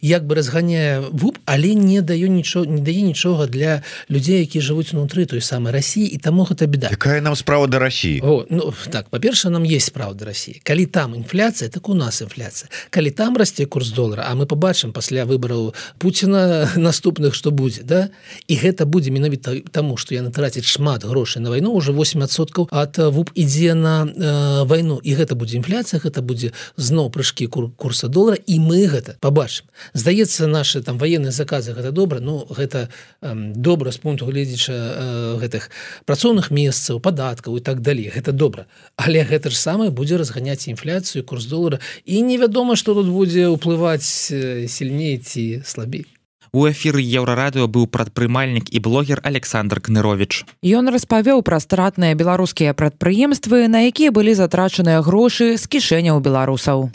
як 0.00 0.24
бы 0.24 0.34
разганяе 0.34 1.04
вуп 1.12 1.36
але 1.44 1.74
не 1.74 2.00
даю 2.00 2.32
нічого 2.32 2.64
не 2.64 2.80
дае 2.80 3.04
нічога 3.04 3.46
для 3.52 3.82
людзей 4.08 4.40
які 4.40 4.64
жывуць 4.64 4.96
унутры 4.96 5.28
той 5.28 5.44
самай 5.44 5.76
Росіі 5.76 6.08
і 6.08 6.16
таму 6.16 6.48
гэта 6.48 6.64
беда 6.64 6.88
якая 6.88 7.20
нам 7.20 7.36
справа 7.36 7.68
да 7.68 7.78
Росіі 7.78 8.24
ну, 8.48 8.72
так 8.88 9.12
па-перша 9.12 9.50
нам 9.50 9.68
есть 9.68 9.92
правда 9.92 10.24
Росіі 10.24 10.64
калі 10.64 10.86
там 10.86 11.12
інфляцыя 11.12 11.68
так 11.68 11.88
у 11.88 11.94
нас 11.94 12.24
інфляцыя. 12.24 12.72
Калі 12.88 13.10
там 13.10 13.36
расце 13.36 13.66
курс 13.66 13.90
долара 13.90 14.24
А 14.28 14.34
мы 14.34 14.46
побачым 14.46 14.92
пасля 14.92 15.28
выбараў 15.28 15.74
Пуціна 15.98 16.70
наступных 16.76 17.34
што 17.34 17.50
будзе 17.50 17.84
да? 17.84 18.08
І 18.48 18.56
гэта 18.56 18.86
будзе 18.88 19.10
менавіта 19.10 19.60
таму 19.68 20.00
што 20.00 20.14
яны 20.14 20.32
трацяць 20.32 20.64
шмат 20.64 21.04
грошай 21.04 21.42
на 21.42 21.50
вайну 21.50 21.76
уже 21.76 21.92
8соткаў 21.92 22.72
ад 22.72 22.96
вуп 22.96 23.36
ідзе 23.36 23.74
на 23.74 23.97
на 24.04 24.62
э, 24.62 24.64
вайну 24.64 25.00
і 25.02 25.14
гэта 25.14 25.34
будзе 25.34 25.58
інфляцыя 25.58 26.00
гэта 26.00 26.22
будзе 26.22 26.52
зноў 26.76 27.10
прыжкі 27.10 27.46
кур, 27.46 27.70
курса 27.76 28.08
долара 28.08 28.36
і 28.46 28.58
мы 28.58 28.86
гэта 28.86 29.16
побачым 29.20 29.66
здаецца 29.94 30.46
наши 30.46 30.82
там 30.82 30.98
военные 30.98 31.32
заказы 31.32 31.72
гэта 31.72 31.92
добра 31.92 32.20
но 32.20 32.46
гэта 32.50 32.88
э, 33.22 33.34
добра 33.54 33.92
з 33.92 33.98
пункту 33.98 34.26
гледзяча 34.26 34.72
э, 34.72 35.38
гэтых 35.40 35.70
працоўных 36.04 36.50
месцаў 36.50 37.00
падаткаў 37.00 37.56
і 37.56 37.60
так 37.60 37.80
далей 37.80 38.10
гэта 38.14 38.32
добра 38.32 38.66
але 38.96 39.24
гэта 39.24 39.50
ж 39.50 39.56
самае 39.56 39.90
будзе 39.90 40.16
разганяць 40.16 40.68
інфляцыю 40.68 41.24
курс 41.24 41.46
долара 41.46 41.80
і 42.04 42.22
невядома 42.22 42.76
что 42.76 42.94
тут 42.94 43.08
будзе 43.08 43.48
ўплываць 43.48 44.06
сильней 44.06 45.18
ці 45.18 45.62
слабей 45.64 46.17
У 46.52 46.64
эфіры 46.64 47.02
еўрарадыо 47.04 47.68
быў 47.68 47.86
прадпрымальнік 47.92 48.72
і 48.72 48.78
блогер 48.80 49.20
Александр 49.22 49.80
Кнырович. 49.80 50.44
Ён 50.64 50.88
распавёў 50.88 51.42
пра 51.44 51.60
стратныя 51.60 52.14
беларускія 52.14 52.72
прадпрыемствы, 52.72 53.68
на 53.68 53.84
якія 53.84 54.10
былі 54.10 54.32
затрачаныя 54.32 55.04
грошы 55.04 55.58
з 55.60 55.64
кішэняў 55.68 56.20
беларусаў. 56.24 56.88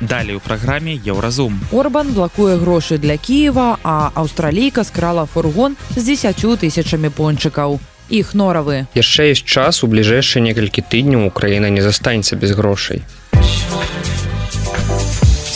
Далей 0.00 0.36
у 0.36 0.40
праграме 0.40 0.94
Еўразум. 1.04 1.60
Орбан 1.72 2.14
блакуе 2.14 2.56
грошы 2.56 2.98
для 2.98 3.16
Кіева, 3.18 3.78
а 3.84 4.10
аўстралійка 4.14 4.84
скрала 4.84 5.26
фургон 5.26 5.76
з 5.96 6.04
10 6.04 6.40
тысячамі 6.62 7.10
пончыкаў. 7.10 7.80
Іх 8.10 8.34
норавы. 8.34 8.86
Яшчэ 8.94 9.34
ёсць 9.34 9.44
час 9.44 9.84
у 9.84 9.86
бліжэйшыя 9.86 10.42
некалькі 10.42 10.82
тыдняў 10.82 11.26
Украіна 11.26 11.70
не 11.70 11.82
застанецца 11.82 12.34
без 12.34 12.56
грошай 12.58 13.02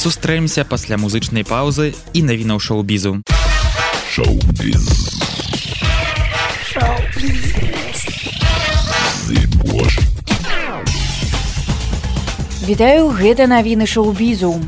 сустрэмся 0.04 0.68
пасля 0.68 1.00
музычнай 1.00 1.48
паўзы 1.48 1.94
і 2.12 2.20
навінаў 2.28 2.60
шоу-бізу. 2.60 3.24
Вітаю 12.68 13.08
гэта 13.16 13.48
навіны 13.48 13.88
шоу-бізу. 13.88 14.60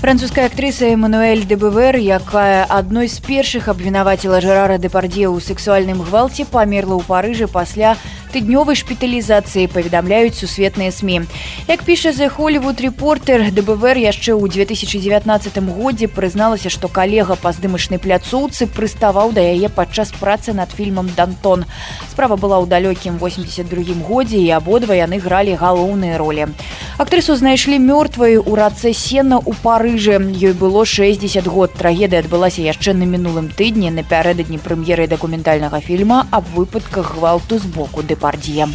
Французская 0.00 0.46
актрыса 0.46 0.94
Эмануэль 0.94 1.44
Дебвер, 1.44 2.00
якая 2.00 2.64
адной 2.64 3.12
з 3.12 3.20
першых 3.20 3.68
абвінаваціла 3.68 4.40
Жрара 4.40 4.80
Дэпардзе 4.80 5.28
ў 5.28 5.44
сексуальным 5.44 6.00
гвалце 6.00 6.48
памерла 6.48 6.96
ў 6.96 7.04
парыжы 7.04 7.52
пасля 7.52 7.98
тыднёвай 8.36 8.76
шпіталізацыі 8.76 9.72
паведамляюць 9.72 10.36
сусветныя 10.36 10.92
сМ. 10.92 11.24
Як 11.72 11.88
піша 11.88 12.12
за 12.12 12.28
Холлівуд 12.28 12.76
рэпортер 12.84 13.48
ДБВР 13.48 13.96
яшчэ 13.96 14.36
ў 14.36 14.44
2019 14.52 15.56
годзе 15.72 16.04
прызналася, 16.04 16.68
што 16.68 16.92
калега 16.92 17.40
па 17.40 17.56
здымачнай 17.56 17.96
пляцоўцы 17.96 18.68
прыставаў 18.68 19.32
да 19.32 19.40
яе 19.40 19.72
падчас 19.72 20.12
працы 20.12 20.52
над 20.52 20.68
фільмам 20.68 21.08
Дантон. 21.16 21.64
Справа 22.12 22.36
была 22.36 22.60
ў 22.60 22.68
далёкім 22.68 23.16
82 23.16 24.04
годзе 24.04 24.36
і 24.36 24.52
абодва 24.52 24.92
яны 24.92 25.16
гралі 25.16 25.56
галоўныя 25.56 26.20
ролі. 26.20 26.52
Актрысу 27.00 27.40
знайшлі 27.40 27.80
мёртвай 27.80 28.36
у 28.36 28.52
рацэ 28.52 28.92
сена 28.92 29.40
ў 29.40 29.56
парыжы. 29.64 30.20
Ёй 30.20 30.52
было 30.52 30.84
60 30.84 31.48
год. 31.48 31.72
Трагедыя 31.72 32.20
адбылася 32.20 32.60
яшчэ 32.60 32.92
на 32.92 33.08
мінулым 33.08 33.48
тыдні 33.48 33.96
напярэдадні 33.96 34.60
прэм'еры 34.60 35.08
дакументальнага 35.08 35.80
фільма 35.80 36.28
аб 36.28 36.44
выпадках 36.52 37.16
гвалту 37.16 37.56
з 37.56 37.64
боку 37.64 38.04
дэпа 38.04 38.25
дэпардье. 38.26 38.66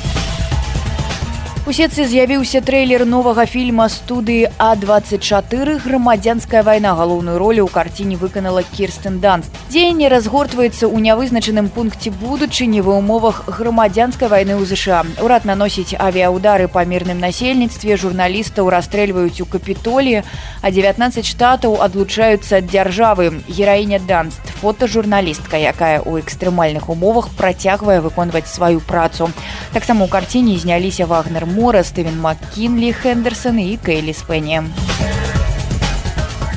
У 1.61 1.71
сетцы 1.77 2.07
з'явіўся 2.09 2.57
трэйлер 2.65 3.03
новага 3.05 3.43
фільма 3.45 3.85
студыі 3.85 4.47
А24 4.57 5.75
грамадзянская 5.83 6.63
вайна 6.65 6.95
галоўную 6.97 7.37
ролю 7.37 7.67
ў 7.67 7.69
карціне 7.69 8.17
выканала 8.17 8.63
Кірстен 8.65 9.19
Данс. 9.21 9.45
Дзеянне 9.69 10.09
разгортваецца 10.09 10.89
ў 10.89 10.97
нявызначаным 11.05 11.69
пункце 11.69 12.09
будучыні 12.09 12.81
ва 12.81 12.97
ўмовах 12.97 13.45
грамадзянскай 13.45 14.27
вайны 14.33 14.57
ў 14.57 14.65
ЗША. 14.65 15.05
Урад 15.21 15.45
наносіць 15.45 15.93
авіаудары 15.93 16.65
па 16.65 16.81
мірным 16.81 17.21
насельніцтве 17.21 17.93
журналістаў 17.93 18.65
расстрэльваюць 18.73 19.45
у 19.45 19.45
капітолі, 19.45 20.25
а 20.65 20.67
19 20.73 21.21
штатаў 21.21 21.77
адлучаюцца 21.77 22.57
ад 22.57 22.73
дзяржавы. 22.73 23.45
Гераіня 23.45 24.01
Данст, 24.01 24.41
фотажурналістка, 24.65 25.61
якая 25.61 26.01
ў 26.01 26.25
экстрэмальных 26.25 26.89
умовах 26.89 27.29
працягвае 27.37 28.01
выконваць 28.01 28.49
сваю 28.49 28.81
працу. 28.81 29.29
Таксама 29.77 30.03
ў 30.03 30.09
карціне 30.09 30.57
зняліся 30.57 31.05
вагнер 31.05 31.45
Мора, 31.61 31.83
Стывен 31.83 32.17
Маккінлі, 32.17 32.89
Хендерсон 32.93 33.59
і 33.59 33.77
Кейлі 33.77 34.17
Спэні. 34.17 34.63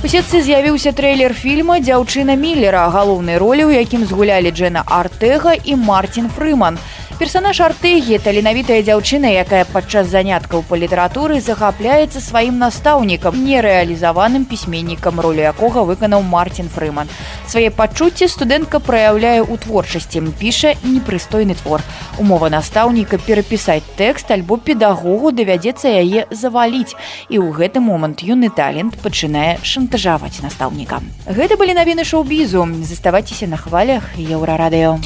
У 0.00 0.08
сетцы 0.08 0.40
з'явіўся 0.40 0.96
трэйлер 0.96 1.34
фільма 1.36 1.76
дзяўчына 1.76 2.38
міллера, 2.40 2.88
галоўнай 2.88 3.36
ролі, 3.36 3.68
у 3.68 3.72
якім 3.76 4.08
згулялі 4.08 4.48
Джэна 4.48 4.80
Артэга 4.88 5.60
і 5.60 5.76
Мартин 5.76 6.32
Фрыман. 6.32 6.80
Персонаж 7.14 7.60
артэгі 7.62 8.18
таленавітая 8.18 8.82
дзяўчына, 8.82 9.30
якая 9.38 9.62
падчас 9.70 10.08
заняткаў 10.10 10.64
па 10.66 10.74
літаратуры 10.74 11.38
захапляецца 11.38 12.18
сваім 12.18 12.58
настаўнікам, 12.58 13.38
нерэалізаваным 13.38 14.42
пісьменнікам, 14.50 15.22
ролю 15.22 15.46
якога 15.46 15.86
выканаў 15.86 16.26
Мартин 16.26 16.66
Фрыман. 16.66 17.06
Свае 17.46 17.70
пачуцці 17.70 18.26
студэнтка 18.26 18.82
праяўляе 18.82 19.46
ў 19.46 19.54
творчасці, 19.62 20.26
піша 20.42 20.74
непрыстойны 20.82 21.54
твор. 21.54 21.86
Умова 22.18 22.50
настаўніка 22.50 23.22
перапісаць 23.22 23.86
тэкст 23.94 24.34
альбо 24.34 24.58
педагогу 24.58 25.30
давядзецца 25.30 25.86
яе 25.86 26.26
заваліць. 26.34 26.98
І 27.30 27.38
ў 27.38 27.54
гэты 27.54 27.78
момант 27.78 28.26
юны 28.26 28.50
талент 28.50 28.98
пачынае 28.98 29.62
шантажаваць 29.62 30.42
настаўніка. 30.42 30.98
Гэта 31.30 31.54
былі 31.54 31.78
навіны 31.78 32.02
шоу-бізу, 32.02 32.66
заставайцеся 32.82 33.46
на 33.46 33.56
хвалях 33.56 34.02
еўрарадыё. 34.18 34.98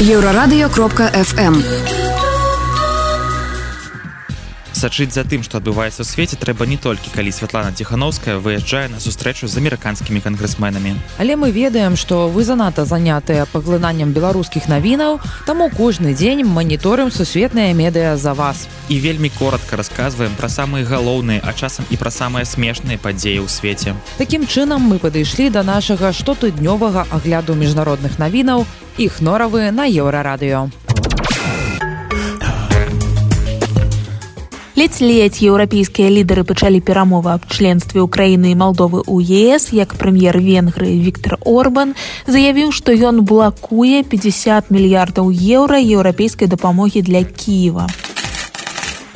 Еўрарадыё 0.00 0.68
кропка 0.68 1.10
фм 1.10 2.07
сачыць 4.78 5.10
за 5.12 5.26
тым 5.26 5.42
што 5.42 5.58
адбываецца 5.58 6.00
ў 6.00 6.06
свеце 6.06 6.38
трэба 6.38 6.66
не 6.70 6.78
толькі 6.78 7.10
калі 7.10 7.34
святлана 7.34 7.74
ціхановская 7.74 8.38
выязджае 8.38 8.86
на 8.88 9.02
сустрэчу 9.02 9.50
з 9.50 9.58
амерыканскімі 9.58 10.22
кангрэсменамі. 10.22 10.94
Але 11.18 11.34
мы 11.34 11.50
ведаем 11.50 11.98
што 11.98 12.28
вы 12.30 12.46
занадта 12.46 12.86
занятыя 12.86 13.46
паглынаннем 13.50 14.14
беларускіх 14.14 14.70
навінаў 14.70 15.18
таму 15.50 15.66
кожны 15.74 16.14
дзень 16.14 16.46
маніторым 16.46 17.10
сусветныя 17.10 17.74
медыа 17.74 18.16
за 18.16 18.34
вас. 18.38 18.68
І 18.88 19.02
вельмі 19.02 19.30
коротко 19.34 19.76
расказваем 19.76 20.38
пра 20.38 20.48
самыя 20.48 20.86
галоўныя 20.86 21.42
а 21.42 21.52
часам 21.52 21.84
і 21.90 21.98
пра 21.98 22.14
самыя 22.14 22.46
смешныя 22.46 23.02
падзеі 23.02 23.42
ў 23.42 23.48
свеце. 23.50 23.98
Такім 24.22 24.46
чынам 24.46 24.86
мы 24.86 25.02
падышлі 25.02 25.50
да 25.50 25.66
нашага 25.66 26.14
штотыднёвага 26.14 27.10
агляду 27.10 27.58
міжнародных 27.58 28.22
навінаў 28.22 28.66
іх 28.98 29.20
норавы 29.20 29.70
на 29.70 29.90
еўрарадыё. 29.90 30.70
Ледзь-ледзь 34.78 35.42
еўрапейскія 35.42 36.06
лідары 36.14 36.44
пачалі 36.46 36.78
перамовы 36.88 37.32
аб 37.34 37.46
членстве 37.50 38.04
ўкраіны 38.04 38.52
і 38.54 38.58
малдовы 38.60 39.00
ў 39.02 39.56
ес 39.56 39.72
як 39.74 39.96
прэм'ер 39.98 40.38
венгры 40.38 40.90
Віктор 41.02 41.34
Орбан 41.42 41.96
заявіў 42.30 42.70
што 42.78 42.94
ён 42.94 43.24
блакуе 43.26 44.04
50 44.12 44.70
мільярдаў 44.70 45.32
еўра 45.34 45.82
еўрапейскай 45.82 46.46
дапамогі 46.54 47.02
для 47.02 47.24
кіева 47.26 47.88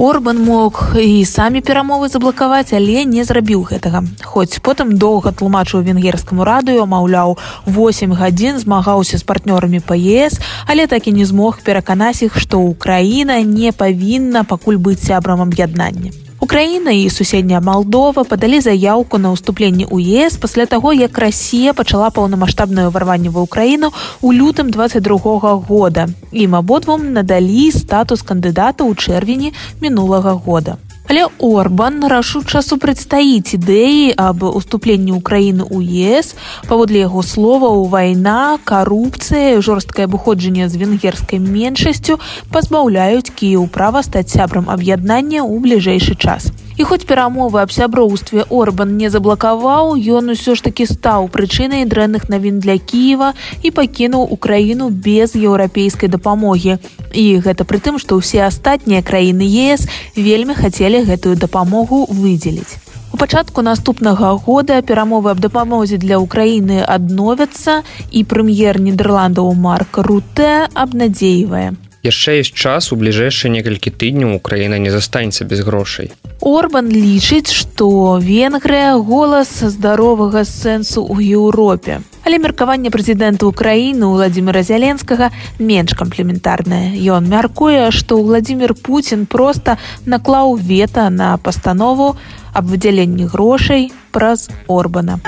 Орбан 0.02 0.42
мог 0.42 0.96
і 0.98 1.22
самі 1.24 1.60
перамовы 1.62 2.08
заблакаваць, 2.10 2.74
але 2.74 3.04
не 3.06 3.22
зрабіў 3.22 3.62
гэтага. 3.70 4.02
Хоць 4.26 4.58
потым 4.58 4.98
доўга 4.98 5.30
тлумачыў 5.30 5.86
венгерскаму 5.86 6.42
радыё, 6.42 6.88
маўляў, 6.90 7.38
8 7.70 8.10
гадзін 8.10 8.58
змагаўся 8.58 9.22
з 9.22 9.22
партнёрамі 9.22 9.78
ПЕС, 9.78 10.42
але 10.66 10.90
так 10.90 11.06
і 11.06 11.14
не 11.14 11.22
змог 11.22 11.62
пераканаць 11.62 12.26
іх, 12.26 12.34
што 12.34 12.58
ўкраіна 12.58 13.38
не 13.46 13.70
павінна 13.70 14.42
пакуль 14.42 14.82
быць 14.82 15.06
сябрам 15.06 15.46
аб'яднання. 15.46 16.10
Украіна 16.42 16.90
і 16.90 17.10
суседняя 17.10 17.60
Малдова 17.60 18.24
падалі 18.26 18.58
заяўку 18.60 19.18
на 19.22 19.30
ўступленне 19.30 19.86
ў 19.86 20.26
ЕС 20.26 20.34
пасля 20.42 20.66
таго, 20.66 20.90
як 20.90 21.14
Расія 21.14 21.70
пачала 21.70 22.10
паўнамасштабнае 22.10 22.90
ўварванне 22.90 23.30
ва 23.30 23.46
ўкраіну 23.46 23.94
ў 23.94 24.28
лютым 24.42 24.74
22 24.74 25.54
года. 25.70 26.10
Ім 26.34 26.58
абодвум 26.58 27.14
надалі 27.14 27.70
статус 27.70 28.26
кандыдата 28.26 28.82
ў 28.82 28.90
чэрвені 28.98 29.54
мінулага 29.78 30.34
года. 30.34 30.82
Але 31.12 31.26
Орбан 31.38 32.00
рашуча 32.08 32.62
супрацьстаіць 32.64 33.52
ідэі 33.60 34.16
аб 34.16 34.48
уступленні 34.48 35.12
ўкраіны 35.20 35.60
ў 35.60 35.84
ЕС, 36.16 36.32
паводле 36.64 37.04
яго 37.04 37.20
словаў 37.20 37.84
вайна, 37.92 38.56
карупцыя, 38.64 39.60
жорсткае 39.60 40.08
абыходжанне 40.08 40.72
з 40.72 40.80
венгерскай 40.80 41.36
меншасцю 41.36 42.16
пазбаўляюць 42.48 43.28
кіеў 43.28 43.68
права 43.68 44.00
стаць 44.00 44.32
сябрам 44.32 44.72
аб'яднання 44.72 45.44
ў 45.44 45.52
бліжэйшы 45.60 46.16
час. 46.16 46.48
І 46.76 46.84
хоць 46.88 47.04
перамовы 47.04 47.60
аб 47.60 47.72
сяброўстве 47.72 48.44
Орбан 48.48 48.96
не 48.96 49.10
заблакаваў, 49.12 49.96
ён 49.96 50.32
усё 50.32 50.54
ж 50.56 50.64
такі 50.64 50.86
стаў 50.88 51.28
прычынай 51.28 51.84
дрэнных 51.84 52.28
навін 52.32 52.60
для 52.64 52.78
Кіева 52.78 53.32
і 53.62 53.70
пакінуў 53.70 54.24
украіну 54.32 54.88
без 54.88 55.36
еўрапейскай 55.36 56.08
дапамогі. 56.08 56.78
І 57.12 57.24
гэта 57.44 57.68
пры 57.68 57.82
тым, 57.82 58.00
што 58.00 58.16
ўсе 58.16 58.40
астатнія 58.48 59.04
краіны 59.04 59.44
ЕС 59.44 59.84
вельмі 60.16 60.56
хацелі 60.56 61.04
гэтую 61.04 61.36
дапамогу 61.36 62.06
выдзеліць. 62.08 62.80
У 63.12 63.20
пачатку 63.20 63.60
наступнага 63.60 64.32
года 64.40 64.80
перамовы 64.80 65.36
аб 65.36 65.40
дапамозе 65.44 66.00
для 66.00 66.16
ўкраіны 66.16 66.80
адновяцца 66.80 67.84
і 68.08 68.24
прэм'ер 68.24 68.80
нідерландаў 68.80 69.52
марк 69.52 70.00
руте 70.00 70.68
абнадзейвае 70.72 71.76
яшчэ 72.02 72.42
ёсць 72.42 72.52
час 72.52 72.92
у 72.92 72.98
бліжэйшыя 72.98 73.50
некалькі 73.50 73.90
тыдняў 73.90 74.34
украіна 74.36 74.78
не 74.78 74.90
застанецца 74.90 75.46
без 75.46 75.62
грошай. 75.66 76.10
Орбан 76.42 76.90
лічыць 76.90 77.54
што 77.54 78.18
венгрыя 78.18 78.98
голас 78.98 79.50
здаровага 79.62 80.44
сэнсу 80.44 81.06
ў 81.06 81.38
еўропе. 81.38 82.02
Але 82.22 82.38
меркаванне 82.38 82.90
прэзідэнта 82.94 83.46
ўкраіны 83.50 84.06
владимира 84.06 84.62
зяленскага 84.62 85.30
менш 85.58 85.94
камплементарнае. 85.98 86.94
Ён 87.10 87.26
мяркуе 87.26 87.90
што 87.90 88.18
владимир 88.22 88.74
путин 88.74 89.26
проста 89.26 89.78
наклаў 90.06 90.54
вета 90.58 91.10
на 91.10 91.34
пастанову 91.38 92.14
аб 92.52 92.64
выдзяленні 92.70 93.26
грошай 93.26 93.90
праз 94.12 94.50
орбана 94.68 95.18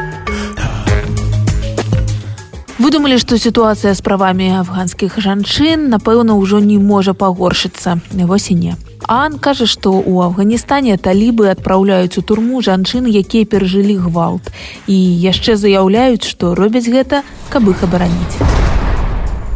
выдумалі 2.84 3.16
што 3.16 3.38
сітуацыя 3.40 3.94
з 3.96 4.04
правамі 4.04 4.46
афганскіх 4.60 5.14
жанчын 5.16 5.88
напэўна 5.88 6.34
ўжо 6.36 6.58
не 6.60 6.76
можа 6.76 7.14
пагоршыцца? 7.16 7.96
Восене 8.12 8.76
ан 9.08 9.38
кажа 9.40 9.64
што 9.64 9.92
ў 10.04 10.28
афганістане 10.28 10.96
талібы 11.00 11.48
адпраўляюць 11.48 12.20
у 12.20 12.22
турму 12.28 12.60
жанчын 12.60 13.08
якія 13.08 13.48
перажылі 13.48 13.96
гвалт. 14.04 14.52
І 14.84 14.96
яшчэ 14.96 15.56
заяўляюць 15.56 16.28
што 16.28 16.52
робяць 16.52 16.84
гэта 16.84 17.22
каб 17.48 17.68
іх 17.72 17.84
абараніць. 17.88 18.36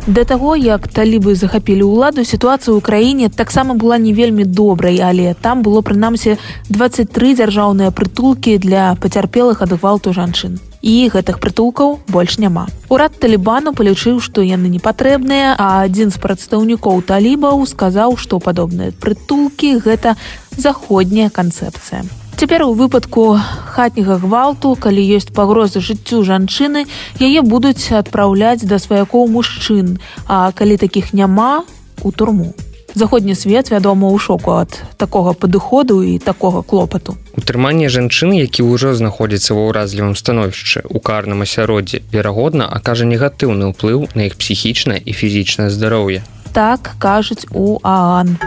Да 0.08 0.24
таго 0.24 0.56
як 0.56 0.88
талібы 0.88 1.36
захапілі 1.36 1.84
ўладу 1.84 2.24
сітуацыя 2.24 2.72
ў 2.72 2.80
краіне 2.80 3.28
таксама 3.28 3.76
была 3.76 4.00
не 4.00 4.16
вельмі 4.16 4.48
добрай 4.48 5.04
але 5.04 5.36
там 5.36 5.60
было 5.60 5.84
прынамсі 5.84 6.40
23 6.72 7.36
дзяржаўныя 7.44 7.92
прытулкі 7.92 8.56
для 8.56 8.96
пацярпелых 8.96 9.60
ад 9.68 9.76
гвалту 9.76 10.16
жанчын 10.16 10.56
і 10.82 11.08
гэтых 11.12 11.40
прытулкаў 11.40 11.98
больш 12.08 12.38
няма. 12.38 12.68
Урад 12.88 13.18
талібану 13.18 13.74
палічыў, 13.74 14.20
што 14.20 14.42
яны 14.42 14.68
не 14.68 14.78
патрэбныя, 14.78 15.56
а 15.58 15.82
адзін 15.84 16.10
з 16.14 16.18
прадстаўнікоў 16.22 17.02
талібаў 17.02 17.66
сказаў, 17.66 18.16
што 18.16 18.38
падобныя 18.38 18.92
прытулкі 18.92 19.78
гэта 19.82 20.16
заходняя 20.56 21.30
канцэпцыя. 21.30 22.04
Цяпер 22.38 22.62
у 22.62 22.72
выпадку 22.72 23.34
хатняга 23.74 24.18
гвалту, 24.22 24.76
калі 24.78 25.02
ёсць 25.02 25.34
пагрозы 25.34 25.82
жыццю 25.82 26.22
жанчыны, 26.22 26.86
яе 27.18 27.42
будуць 27.42 27.90
адпраўляць 27.90 28.62
да 28.62 28.78
сваякоў 28.78 29.26
мужчын, 29.26 29.98
а 30.30 30.54
калі 30.54 30.78
такіх 30.78 31.10
няма 31.10 31.66
у 32.06 32.14
турму 32.14 32.54
заходні 32.94 33.34
свет 33.34 33.70
вядома 33.70 34.08
ў 34.08 34.18
шоку 34.18 34.56
ад 34.56 34.72
такога 34.96 35.32
падыходу 35.32 36.02
і 36.02 36.18
такога 36.18 36.62
клопату. 36.62 37.16
Утрыманне 37.36 37.88
жанчын 37.88 38.32
які 38.34 38.64
ўжо 38.64 38.94
знаходзіцца 38.94 39.54
ва 39.54 39.68
ўразлівым 39.68 40.14
становішчы 40.16 40.84
у 40.88 40.98
карным 40.98 41.44
асяроддзі 41.44 42.02
верагодна 42.12 42.68
акажа 42.68 43.04
негатыўны 43.04 43.70
ўплыў 43.72 44.08
на 44.14 44.28
іх 44.28 44.36
псіхічнае 44.40 45.00
і 45.04 45.12
фізічнае 45.12 45.70
здароўе. 45.70 46.24
Так 46.52 46.96
кажуць 46.98 47.46
у 47.52 47.78
аан 47.82 48.38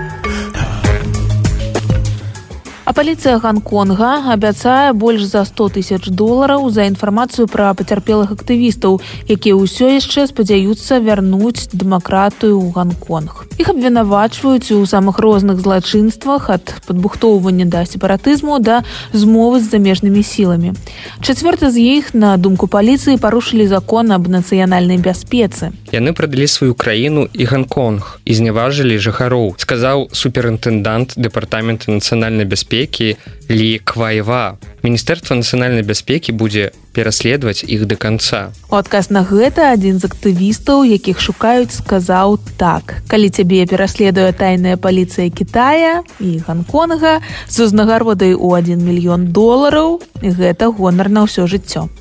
А 2.83 2.93
паліцыя 2.97 3.37
Гконга 3.37 4.33
абяцае 4.33 4.93
больш 4.93 5.21
за 5.29 5.45
100 5.45 5.69
тысяч 5.77 6.09
долараў 6.09 6.65
за 6.73 6.89
інфармацыю 6.89 7.45
пра 7.45 7.69
пацярпелых 7.77 8.33
актывістаў, 8.33 8.97
якія 9.29 9.53
ўсё 9.53 10.01
яшчэ 10.01 10.25
спадзяюцца 10.25 10.97
вярнуць 10.97 11.69
дэмакратыю 11.77 12.57
ў 12.57 12.73
Гконг. 12.73 13.45
Іх 13.61 13.69
абвінавачваюць 13.69 14.73
у 14.73 14.89
самых 14.89 15.21
розных 15.21 15.61
злачынствах 15.61 16.49
ад 16.49 16.73
падбухтоўвання 16.89 17.69
да 17.69 17.85
сепаратызму 17.85 18.57
да 18.57 18.81
змовы 19.13 19.61
з 19.61 19.69
замежнымі 19.69 20.25
сіламі. 20.25 20.73
Чацвёрта 21.21 21.69
з 21.69 21.77
іх 22.01 22.17
на 22.17 22.33
думку 22.41 22.65
паліцыі 22.65 23.21
парушылі 23.21 23.69
закон 23.69 24.09
аб 24.09 24.25
нацыянальнай 24.25 24.97
бяспецы. 24.97 25.69
Яны 25.93 26.17
прадалі 26.17 26.49
сваю 26.49 26.73
краіну 26.73 27.29
і 27.29 27.45
Гконг 27.45 28.17
і 28.25 28.33
зняважылі 28.33 28.97
жыхароў, 28.97 29.53
сказаў 29.61 30.09
суперінтэндант 30.09 31.13
дэпартамента 31.21 31.93
нацыянальнай 31.93 32.49
бяспецы 32.49 32.70
бяспекі 32.71 33.17
ліквайва 33.51 34.55
міністэрства 34.79 35.35
нацыянальнай 35.35 35.83
бяспекі 35.83 36.31
будзе 36.31 36.71
пераследаваць 36.95 37.67
іх 37.67 37.83
да 37.83 37.99
канца 37.99 38.55
у 38.71 38.79
адказ 38.79 39.11
на 39.11 39.27
гэта 39.27 39.75
адзін 39.75 39.99
з 39.99 40.07
актывістаў 40.07 40.87
якіх 40.87 41.19
шукаюць 41.19 41.75
сказаў 41.75 42.39
так. 42.55 43.03
Калі 43.11 43.27
цябе 43.27 43.67
пераследуе 43.67 44.31
тайная 44.31 44.79
паліцыя 44.79 45.27
Китая 45.27 46.07
і 46.23 46.39
гонконга 46.47 47.19
з 47.51 47.67
узнагародай 47.67 48.39
у 48.39 48.55
1 48.55 48.79
мільён 48.79 49.27
долараў 49.35 49.99
гэта 50.23 50.71
гонар 50.71 51.11
на 51.11 51.27
ўсё 51.27 51.51
жыццё 51.51 51.91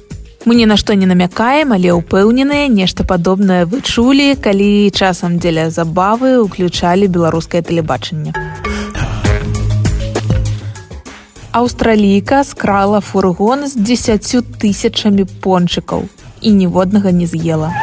Мы 0.46 0.54
ні 0.56 0.64
на 0.64 0.78
што 0.80 0.94
не 0.96 1.04
намякаем, 1.04 1.74
але 1.76 1.92
ўпэўненыя 1.92 2.64
нешта 2.72 3.04
падобнае 3.04 3.68
вы 3.68 3.84
чулі, 3.84 4.32
калі 4.40 4.88
часам 4.88 5.36
дзеля 5.36 5.68
забавы 5.68 6.40
ўключалі 6.40 7.12
беларускае 7.12 7.60
тэлебачанне. 7.60 8.32
Аўстралійка 11.52 12.44
скрала 12.44 13.00
фургон 13.00 13.66
з 13.66 13.74
дзесяцю 13.74 14.46
тысячамі 14.62 15.26
пончыкаў 15.42 16.06
і 16.46 16.50
ніводнага 16.54 17.10
не 17.10 17.26
з'ела. 17.26 17.74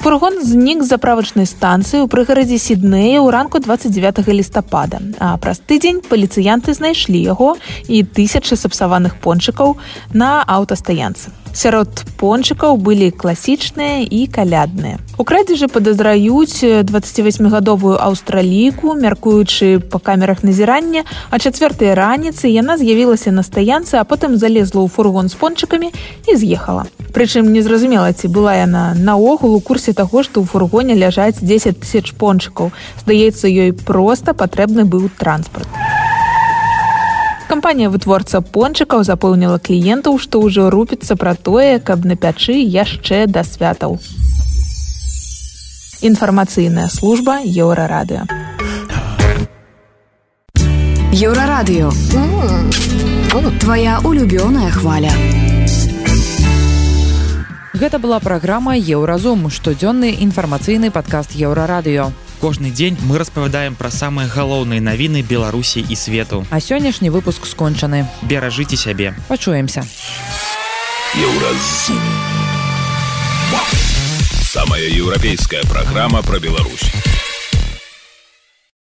Фургон 0.00 0.40
знік 0.40 0.80
заправачнай 0.80 1.44
станцыі 1.44 2.00
ў 2.00 2.08
прыгарадзе 2.08 2.56
сіднея 2.56 3.20
ў 3.20 3.28
ранку 3.28 3.60
29 3.60 4.32
лістапада. 4.32 5.04
А 5.20 5.36
праз 5.36 5.60
тыдзень 5.60 6.00
паліцыянты 6.00 6.72
знайшлі 6.72 7.20
яго 7.20 7.60
і 7.84 8.00
тысячы 8.00 8.56
сапсаваных 8.56 9.20
пончыкаў 9.20 9.76
на 10.16 10.40
аўтастаянцы 10.48 11.36
сярод 11.52 12.04
пончыкаў 12.20 12.76
былі 12.76 13.10
класічныя 13.10 14.04
і 14.04 14.26
калядныя. 14.26 14.98
У 15.20 15.24
крадзежы 15.24 15.68
падазраюць 15.68 16.64
28гадовую 16.86 17.98
аўстралійку 18.00 18.94
мяркуючы 18.94 19.80
па 19.80 19.98
камерах 19.98 20.44
назірання 20.44 21.04
а 21.30 21.38
чацвёртай 21.38 21.94
раніцы 21.94 22.48
яна 22.48 22.76
з'явілася 22.76 23.32
на 23.32 23.42
стаянцы 23.42 24.00
а 24.00 24.04
потым 24.04 24.36
залезла 24.36 24.84
ў 24.84 24.88
фургон 24.88 25.28
з 25.28 25.36
пончыкамі 25.36 25.92
і 26.28 26.36
з'ехала. 26.36 26.86
Прычым 27.12 27.50
незразумела 27.52 28.12
ці 28.12 28.28
была 28.28 28.54
яна 28.60 28.94
наогул 28.94 29.54
у 29.54 29.60
курсе 29.60 29.92
таго 29.92 30.22
што 30.22 30.40
ў 30.40 30.46
фургоне 30.46 30.94
ляжаць 30.94 31.42
10 31.42 31.80
тысяч 31.82 32.14
пончыкаў. 32.14 32.72
Здаецца 33.02 33.48
ёй 33.48 33.72
проста 33.72 34.32
патрэбны 34.32 34.84
быў 34.84 35.10
транспорт 35.18 35.68
кампанія 37.50 37.90
вытворца 37.90 38.38
пончыкаў 38.54 39.02
запэўніла 39.02 39.58
кліентаў 39.58 40.18
што 40.22 40.38
ўжо 40.46 40.70
рупіцца 40.70 41.18
пра 41.18 41.34
тое 41.34 41.82
каб 41.82 42.06
на 42.06 42.14
пячы 42.14 42.54
яшчэ 42.54 43.26
да 43.26 43.42
святаў. 43.42 43.98
Інфармацыйная 46.00 46.86
служба 46.88 47.42
еўрарадыо 47.42 48.24
еўрарадыё 51.10 51.90
твоя 53.60 54.00
улюбёная 54.04 54.70
хваля. 54.70 55.12
Гэта 57.74 57.98
была 57.98 58.20
праграма 58.20 58.76
еўразум 58.76 59.50
штодзённы 59.50 60.16
інфармацыйны 60.24 60.90
падкаст 60.90 61.34
еўрарадыё 61.34 62.10
кожны 62.40 62.70
дзень 62.70 62.96
мы 63.04 63.18
распавядаем 63.18 63.76
пра 63.76 63.90
самыя 63.92 64.26
галоўныя 64.26 64.80
навіны 64.80 65.22
беларусі 65.22 65.84
і 65.84 65.94
свету. 65.94 66.46
А 66.50 66.60
сённяшні 66.60 67.12
выпуск 67.12 67.46
скончаны. 67.46 68.08
Беражыце 68.22 68.76
сябе. 68.76 69.14
Пачуемся. 69.28 69.84
Самая 74.50 74.88
еўрапейская 74.88 75.62
праграма 75.64 76.22
про 76.22 76.40
Беларусь 76.40 76.90